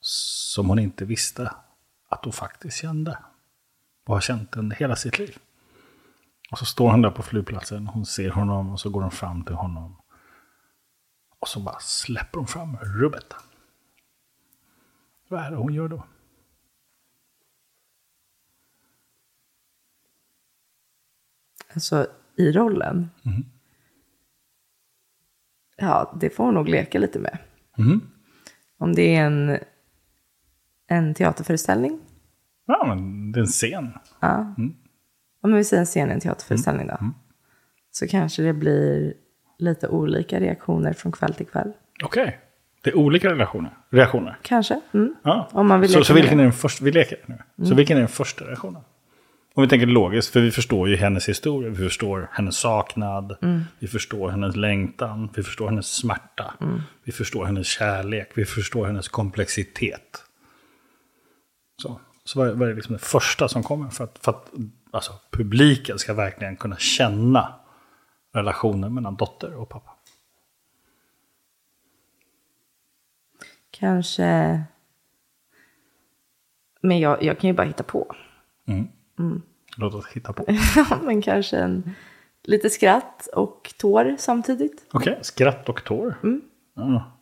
[0.00, 1.54] som hon inte visste
[2.08, 3.18] att hon faktiskt kände.
[4.06, 5.38] Och har känt under hela sitt liv.
[6.50, 9.44] Och så står han där på flygplatsen, hon ser honom och så går hon fram
[9.44, 9.96] till honom.
[11.38, 13.34] Och så bara släpper hon fram rubbet.
[15.28, 16.04] Vad är det hon gör då?
[21.74, 22.06] Alltså
[22.36, 23.10] i rollen?
[23.24, 23.44] Mm.
[25.76, 27.38] Ja, det får hon nog leka lite med.
[27.78, 28.00] Mm.
[28.78, 29.58] Om det är en,
[30.88, 32.00] en teaterföreställning?
[32.66, 33.92] Ja, men det är en scen.
[34.20, 34.54] Ja.
[34.58, 34.74] Mm.
[35.42, 36.96] Om vi säger en scen i en teaterföreställning då.
[37.00, 37.14] Mm.
[37.90, 39.14] Så kanske det blir
[39.58, 41.72] lite olika reaktioner från kväll till kväll.
[42.04, 42.22] Okej.
[42.22, 42.34] Okay.
[42.82, 44.38] Det är olika relationer, reaktioner?
[44.42, 44.80] Kanske.
[44.94, 45.14] Mm.
[45.22, 45.48] Ja.
[45.52, 47.34] Om man vill så, så vilken är den första, vi leker nu.
[47.34, 47.68] Mm.
[47.68, 48.82] Så vilken är den första reaktionen?
[49.56, 53.36] Om vi tänker logiskt, för vi förstår ju hennes historia, vi förstår hennes saknad,
[53.78, 56.54] vi förstår hennes längtan, vi förstår hennes smärta,
[57.04, 60.24] vi förstår hennes kärlek, vi förstår hennes komplexitet.
[61.82, 64.52] Så, så vad är, vad är liksom det första som kommer för att, för att
[64.90, 67.54] alltså, publiken ska verkligen kunna känna
[68.32, 69.90] relationen mellan dotter och pappa?
[73.70, 74.60] Kanske...
[76.80, 78.14] Men jag, jag kan ju bara hitta på.
[79.76, 80.44] Låt oss hitta på.
[81.02, 81.94] Men kanske en,
[82.44, 84.86] lite skratt och tår samtidigt.
[84.92, 86.14] Okej, skratt och tår.
[86.74, 87.20] Ja.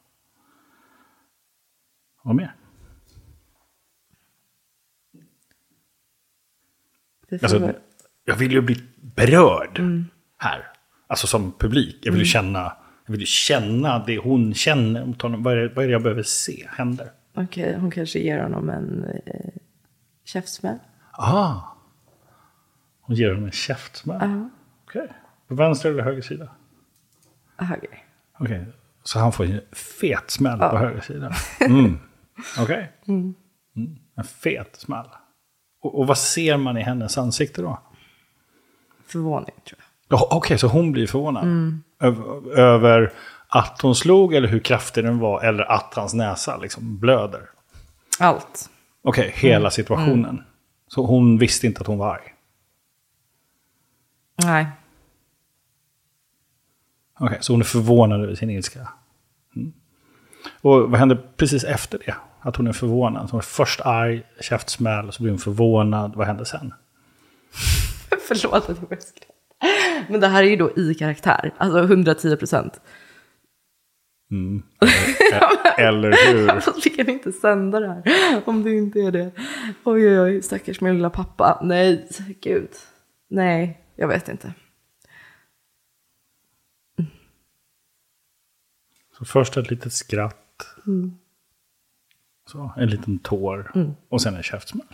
[2.22, 2.54] Vad mer?
[7.42, 7.72] Alltså,
[8.24, 9.80] jag vill ju bli berörd
[10.38, 10.66] här.
[11.06, 11.98] Alltså som publik.
[12.02, 12.76] Jag vill ju känna,
[13.06, 15.14] jag vill ju känna det hon känner.
[15.38, 17.10] Vad är, det, vad är det jag behöver se händer?
[17.34, 19.50] Okej, hon kanske ger honom en eh,
[20.24, 20.78] käftsmäll.
[21.12, 21.71] Ah.
[23.02, 24.18] Hon ger honom en käftsmäll.
[24.20, 24.50] Ja,
[24.84, 25.12] Okej.
[25.48, 26.48] På vänster eller höger sida?
[27.56, 28.02] höger.
[28.38, 28.66] Okej.
[29.04, 31.32] Så han får en fet smäll på höger sida.
[31.60, 31.98] Mm.
[32.58, 32.92] Okej.
[33.08, 33.34] Mm.
[34.16, 35.06] En fet smäll.
[35.82, 37.78] Och, och vad ser man i hennes ansikte då?
[39.06, 40.18] Förvåning tror jag.
[40.18, 41.44] Ja, Okej, så hon blir förvånad.
[42.00, 43.12] Över, över
[43.48, 47.42] att hon slog eller hur kraftig den var eller att hans näsa liksom blöder.
[48.18, 48.70] Allt.
[49.02, 50.42] Okej, hela situationen.
[50.88, 52.31] Så hon visste inte att hon var arg.
[54.44, 54.66] Nej.
[57.20, 58.88] Okej, så hon är förvånad över sin ilska.
[59.56, 59.72] Mm.
[60.60, 62.14] Och vad händer precis efter det?
[62.40, 63.28] Att hon är förvånad.
[63.28, 66.12] Så hon är först arg, käftsmäll, så blir hon förvånad.
[66.16, 66.74] Vad händer sen?
[68.28, 69.32] Förlåt att jag började skratta.
[70.08, 71.54] Men det här är ju då i karaktär.
[71.58, 72.80] Alltså 110 procent.
[75.78, 76.48] Eller hur?
[76.60, 79.30] Fast vi kan inte sända det här om det inte är det.
[79.84, 81.60] Oj, oj, oj, stackars min lilla pappa.
[81.62, 82.08] Nej,
[82.40, 82.68] gud.
[83.30, 84.54] Nej, jag vet inte.
[89.18, 90.66] Så först ett litet skratt.
[92.46, 93.72] Så, en liten tår.
[94.08, 94.86] Och sen en käftsmäll.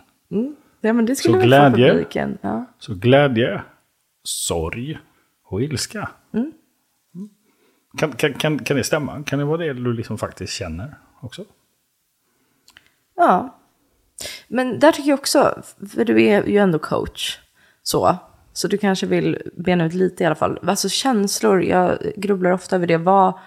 [0.80, 2.06] Ja, men det skulle Så glädje.
[2.40, 2.64] Ja.
[2.78, 3.62] Så glädje,
[4.22, 4.98] sorg
[5.44, 6.10] och ilska.
[6.32, 6.52] Mm.
[7.98, 9.22] Kan, kan, kan, kan det stämma?
[9.22, 11.44] Kan det vara det du liksom faktiskt känner också?
[13.16, 13.54] ja.
[14.48, 17.38] Men där tycker jag också, för du är ju ändå coach.
[17.82, 18.16] Så.
[18.52, 20.58] Så du kanske vill bena ut lite i alla fall.
[20.62, 22.96] Alltså känslor, jag grubblar ofta över det.
[22.96, 23.38] Vad,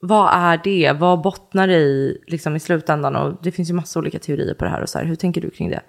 [0.00, 0.92] vad är det?
[0.92, 3.16] Vad bottnar det i liksom, i slutändan?
[3.16, 4.82] Och det finns ju massa olika teorier på det här.
[4.82, 5.04] och så här.
[5.04, 5.82] Hur tänker du kring det?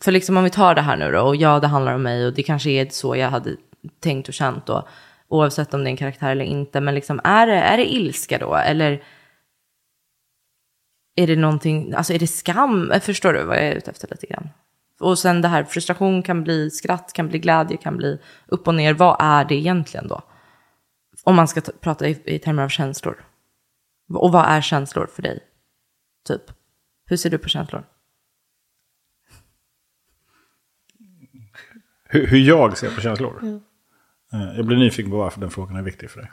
[0.00, 2.26] För liksom om vi tar det här nu då, och ja, det handlar om mig
[2.26, 3.56] och det kanske är så jag hade
[4.00, 4.88] tänkt och känt då,
[5.28, 8.38] oavsett om det är en karaktär eller inte, men liksom är det, är det ilska
[8.38, 9.02] då, eller
[11.16, 12.92] är det någonting, alltså är det skam?
[13.00, 14.48] Förstår du vad jag är ute efter lite grann?
[15.00, 18.74] Och sen det här, frustration kan bli skratt, kan bli glädje, kan bli upp och
[18.74, 18.94] ner.
[18.94, 20.22] Vad är det egentligen då?
[21.24, 23.24] Om man ska t- prata i, i termer av känslor.
[24.14, 25.40] Och vad är känslor för dig?
[26.28, 26.42] Typ.
[27.06, 27.84] Hur ser du på känslor?
[32.04, 33.60] Hur, hur jag ser på känslor?
[34.32, 36.30] Eh, Jag blir nyfiken på varför den frågan är viktig för dig.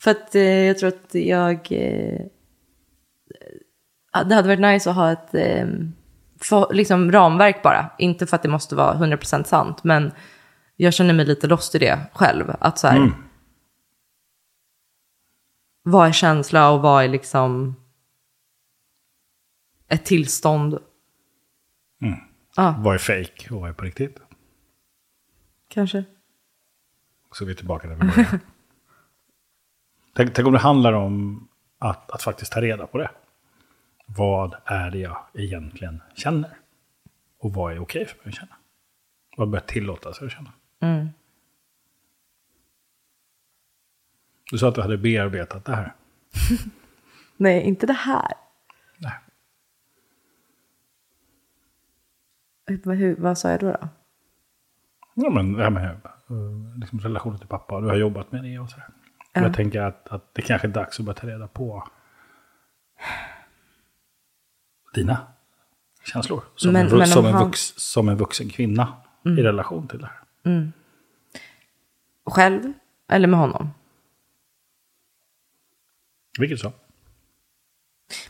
[0.00, 1.72] För att eh, jag tror att jag...
[1.72, 2.20] Eh,
[4.28, 5.66] det hade varit nice att ha ett eh,
[6.44, 7.90] för, liksom ramverk bara.
[7.98, 10.12] Inte för att det måste vara 100% sant, men
[10.76, 12.52] jag känner mig lite lost i det själv.
[12.60, 13.12] Att så här,
[15.82, 17.76] Vad är känsla och vad är liksom
[19.88, 20.78] ett tillstånd?
[22.78, 24.18] Vad är fake och vad är på riktigt?
[25.68, 26.04] Kanske.
[27.32, 28.40] Så är vi tillbaka där vi började.
[30.14, 33.10] tänk, tänk om det handlar om att, att faktiskt ta reda på det.
[34.16, 36.56] Vad är det jag egentligen känner?
[37.38, 38.56] Och vad är okej för mig att känna?
[39.36, 40.52] Vad bör tillåta sig att känna?
[44.52, 45.92] Du sa att du hade bearbetat det här.
[47.36, 48.32] Nej, inte det här.
[48.98, 49.12] Nej.
[52.66, 53.72] Hur, hur, vad sa jag då?
[53.72, 53.88] då?
[55.14, 58.58] Ja, men det här med eh, liksom relationen till pappa, du har jobbat med det
[58.58, 58.88] och sådär.
[59.32, 59.42] Ja.
[59.42, 61.88] Jag tänker att, att det kanske är dags att börja ta reda på
[64.94, 65.18] dina
[66.04, 66.42] känslor.
[66.56, 68.92] Som, Men- en, men om som, en, han- vux, som en vuxen kvinna
[69.38, 70.06] i relation till det
[70.44, 70.72] här.
[72.26, 72.72] Själv
[73.08, 73.70] eller med honom?
[76.38, 76.72] Vilket så.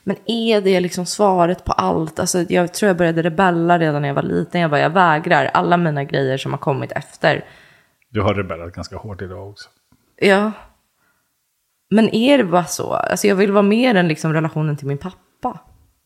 [0.05, 2.19] Men är det liksom svaret på allt?
[2.19, 4.61] Alltså, jag tror jag började rebella redan när jag var liten.
[4.61, 5.45] Jag bara, jag vägrar.
[5.45, 7.45] Alla mina grejer som har kommit efter.
[8.09, 9.69] Du har rebellat ganska hårt idag också.
[10.17, 10.53] Ja.
[11.91, 12.93] Men är det bara så?
[12.93, 15.17] Alltså, jag vill vara mer än liksom relationen till min pappa.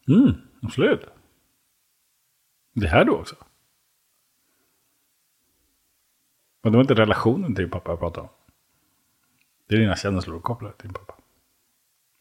[0.09, 1.07] Mm, absolut.
[2.75, 3.37] Det här du också?
[6.63, 8.33] Men det var inte relationen till din pappa jag pratade om.
[9.69, 11.15] Det är dina känslor kopplade till din pappa.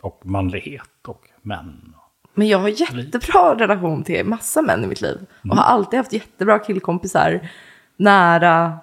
[0.02, 1.96] Och manlighet och män.
[2.34, 5.18] Men jag har jättebra relation till massa män i mitt liv.
[5.42, 5.66] Och har mm.
[5.66, 7.50] alltid haft jättebra killkompisar.
[7.98, 8.80] Nära,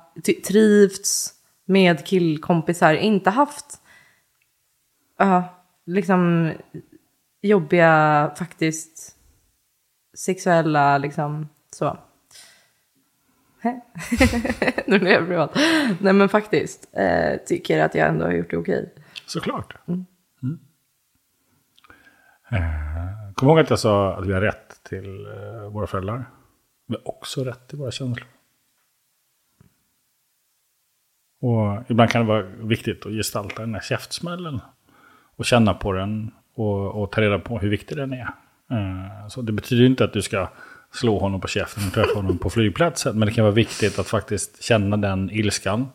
[0.49, 1.33] trivts
[1.65, 2.95] med killkompisar.
[2.95, 3.81] Inte haft
[5.23, 5.45] uh,
[5.87, 6.53] liksom
[7.43, 9.16] jobbiga faktiskt
[10.18, 11.99] sexuella liksom så.
[14.86, 15.57] Nu blev jag privat.
[16.01, 18.95] Nej men faktiskt eh, tycker att jag ändå har gjort det okej.
[19.26, 19.76] Såklart.
[19.88, 20.07] Mm.
[22.51, 26.30] Eh, Kom ihåg att jag sa att vi har rätt till eh, våra föräldrar.
[26.86, 28.26] Vi har också rätt till våra känslor.
[31.40, 34.61] Och ibland kan det vara viktigt att gestalta den här käftsmällen.
[35.36, 38.29] Och känna på den och, och ta reda på hur viktig den är.
[38.71, 40.49] Eh, så det betyder inte att du ska
[40.93, 43.19] slå honom på käften och träffa honom på flygplatsen.
[43.19, 45.89] Men det kan vara viktigt att faktiskt känna den ilskan.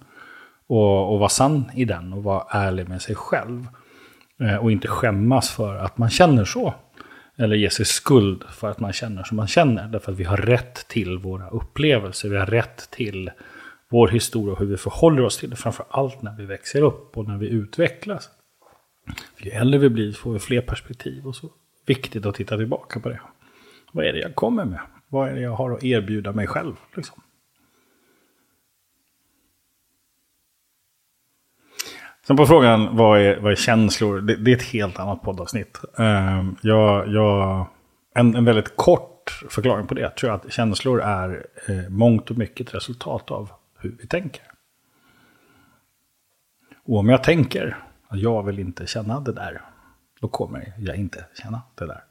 [0.67, 3.67] Och, och vara sann i den och vara ärlig med sig själv.
[4.39, 6.73] Eh, och inte skämmas för att man känner så.
[7.37, 9.87] Eller ge sig skuld för att man känner som man känner.
[9.87, 12.29] Därför att vi har rätt till våra upplevelser.
[12.29, 13.31] Vi har rätt till
[13.89, 15.55] vår historia och hur vi förhåller oss till det.
[15.55, 18.29] Framför allt när vi växer upp och när vi utvecklas.
[19.35, 21.27] För ju äldre vi blir får vi fler perspektiv.
[21.27, 21.49] Och så
[21.85, 23.19] viktigt att titta tillbaka på det.
[23.91, 24.79] Vad är det jag kommer med?
[25.07, 26.75] Vad är det jag har att erbjuda mig själv?
[26.95, 27.21] Liksom?
[32.27, 34.21] Sen på frågan, vad är, vad är känslor?
[34.21, 35.79] Det, det är ett helt annat poddavsnitt.
[35.99, 37.67] Uh, jag, jag,
[38.15, 42.37] en, en väldigt kort förklaring på det tror jag att känslor är eh, mångt och
[42.37, 44.41] mycket ett resultat av hur vi tänker.
[46.83, 47.77] Och om jag tänker
[48.11, 49.61] jag vill inte känna det där,
[50.19, 52.03] då kommer jag inte känna det där.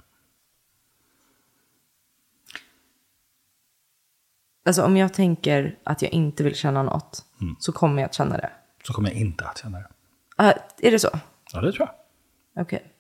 [4.64, 7.24] Alltså om jag tänker att jag inte vill känna något
[7.58, 8.50] så kommer jag att känna det.
[8.86, 9.88] Så kommer jag inte att känna det.
[10.36, 11.10] Ah, är det så?
[11.52, 12.62] Ja, det tror jag.
[12.62, 12.92] Okej.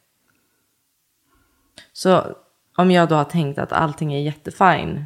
[1.92, 2.36] Så
[2.76, 5.04] om jag då har tänkt att allting är jättefine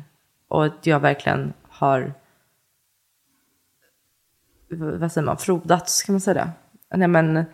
[0.48, 2.14] och att jag verkligen har,
[4.70, 6.50] vad säger man, frodats, kan man säga det?
[6.96, 7.44] Nej men,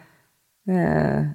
[0.67, 1.31] eh,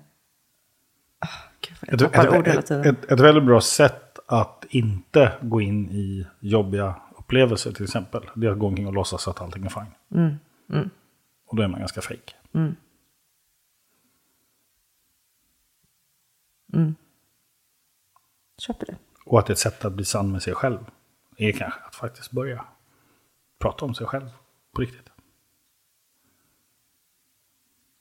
[1.81, 7.83] Ett, ett, ett, ett väldigt bra sätt att inte gå in i jobbiga upplevelser till
[7.83, 8.29] exempel.
[8.35, 10.39] Det är att gå omkring och låtsas att allting är fine.
[11.47, 12.35] Och då är man ganska fejk.
[18.57, 18.95] Köper det.
[19.25, 20.79] Och att ett sätt att bli sann med sig själv
[21.37, 22.65] är kanske att faktiskt börja
[23.59, 24.29] prata om sig själv
[24.73, 25.10] på riktigt.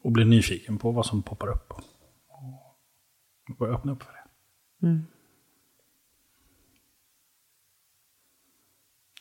[0.02, 1.72] Och bli nyfiken på vad som poppar upp.
[3.50, 4.24] Och börja öppna upp för det.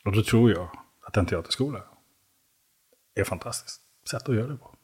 [0.04, 0.70] Och då tror jag
[1.06, 1.84] att en teaterskola
[3.14, 4.76] är ett fantastiskt sätt att göra det på.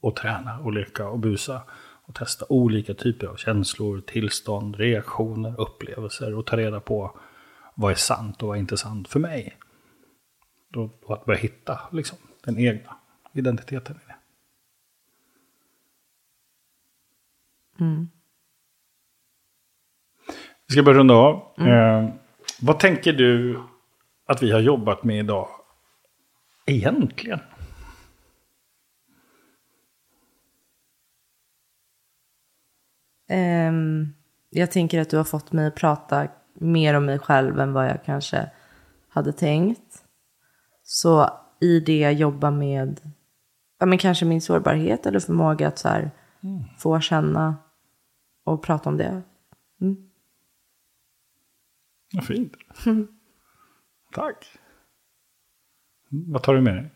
[0.00, 1.62] Och träna och leka och busa.
[2.04, 6.34] Och testa olika typer av känslor, tillstånd, reaktioner, upplevelser.
[6.34, 7.18] Och ta reda på
[7.74, 9.58] vad är sant och vad är inte sant för mig.
[10.76, 12.96] Och och att börja hitta liksom, den egna
[13.32, 13.98] identiteten
[17.78, 18.08] det.
[20.68, 21.36] Vi ska börja runda av.
[21.58, 22.08] Eh,
[22.60, 23.62] vad tänker du
[24.26, 25.48] att vi har jobbat med idag
[26.66, 27.40] egentligen?
[33.28, 34.14] Ehm,
[34.50, 37.86] jag tänker att du har fått mig att prata mer om mig själv än vad
[37.86, 38.50] jag kanske
[39.08, 40.04] hade tänkt.
[40.82, 43.00] Så i det jobba med
[43.78, 46.10] ja, men kanske min sårbarhet eller förmåga att så här,
[46.78, 47.56] få känna
[48.44, 49.22] och prata om det.
[52.14, 52.52] Vad fint.
[54.12, 54.58] Tack.
[56.12, 56.90] Mm, Vad tar du med dig?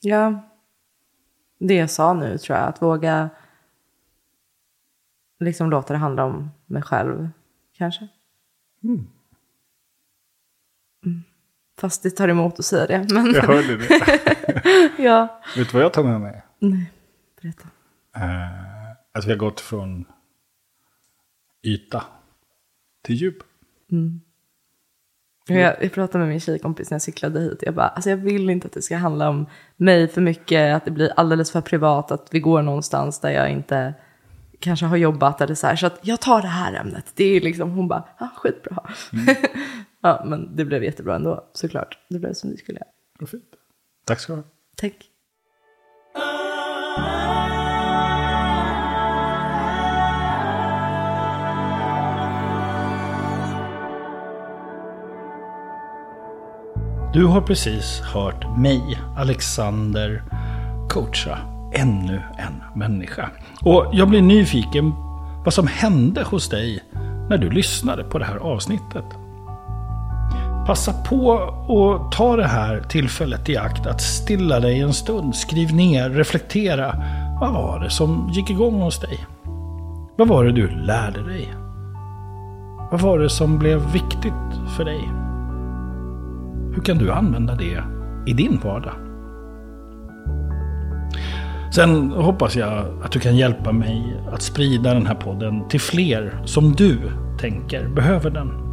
[0.00, 0.42] Ja,
[1.58, 2.68] det jag sa nu tror jag.
[2.68, 3.30] Att våga
[5.38, 7.28] liksom låta det handla om mig själv,
[7.80, 8.08] kanske.
[8.84, 9.06] Mm.
[11.78, 13.14] Fast det tar emot att säga det.
[13.14, 14.20] Men Jag hörde det.
[15.02, 16.42] ja, Vet du vad jag tar med mig?
[17.42, 17.68] berätta.
[18.16, 20.04] Eh, att vi har gått från
[21.62, 22.04] yta
[23.02, 23.36] till djup.
[25.46, 27.62] Jag, jag pratade med min tjejkompis när jag cyklade hit.
[27.62, 30.76] Jag bara, alltså jag vill inte att det ska handla om mig för mycket.
[30.76, 32.10] Att det blir alldeles för privat.
[32.10, 33.94] Att vi går någonstans där jag inte
[34.60, 35.76] kanske har jobbat eller så här.
[35.76, 37.12] Så att jag tar det här ämnet.
[37.14, 38.90] Det är liksom, hon bara, ah, skitbra.
[39.12, 39.36] Mm.
[40.00, 41.98] ja, men det blev jättebra ändå såklart.
[42.08, 42.80] Det blev som det skulle.
[43.18, 43.44] Vad fint.
[44.04, 44.44] Tack ska du ha.
[44.76, 45.06] Tack.
[57.12, 60.22] Du har precis hört mig, Alexander,
[60.88, 63.30] coacha ännu en människa.
[63.62, 64.92] Och jag blir nyfiken
[65.44, 66.80] vad som hände hos dig
[67.28, 69.04] när du lyssnade på det här avsnittet.
[70.66, 71.32] Passa på
[71.68, 75.34] att ta det här tillfället i akt att stilla dig en stund.
[75.34, 76.94] Skriv ner, reflektera.
[77.40, 79.26] Vad var det som gick igång hos dig?
[80.16, 81.54] Vad var det du lärde dig?
[82.90, 84.32] Vad var det som blev viktigt
[84.76, 85.00] för dig?
[86.74, 87.84] Hur kan du använda det
[88.26, 89.09] i din vardag?
[91.70, 96.42] Sen hoppas jag att du kan hjälpa mig att sprida den här podden till fler
[96.44, 96.98] som du
[97.40, 98.70] tänker behöver den.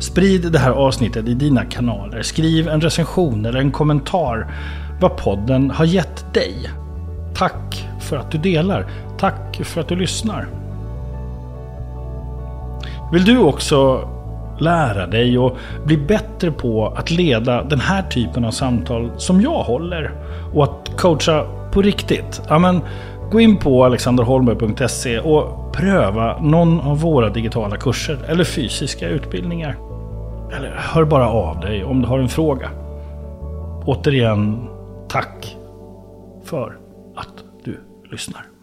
[0.00, 2.22] Sprid det här avsnittet i dina kanaler.
[2.22, 4.54] Skriv en recension eller en kommentar
[5.00, 6.70] vad podden har gett dig.
[7.34, 8.86] Tack för att du delar.
[9.18, 10.46] Tack för att du lyssnar.
[13.12, 14.08] Vill du också
[14.58, 19.62] lära dig och bli bättre på att leda den här typen av samtal som jag
[19.62, 20.12] håller
[20.54, 22.42] och att coacha på riktigt?
[22.48, 22.80] Ja, men,
[23.30, 29.76] gå in på alexanderholmberg.se och pröva någon av våra digitala kurser eller fysiska utbildningar.
[30.56, 32.70] Eller hör bara av dig om du har en fråga.
[33.84, 34.68] Återigen,
[35.08, 35.56] tack
[36.44, 36.76] för
[37.16, 38.53] att du lyssnar.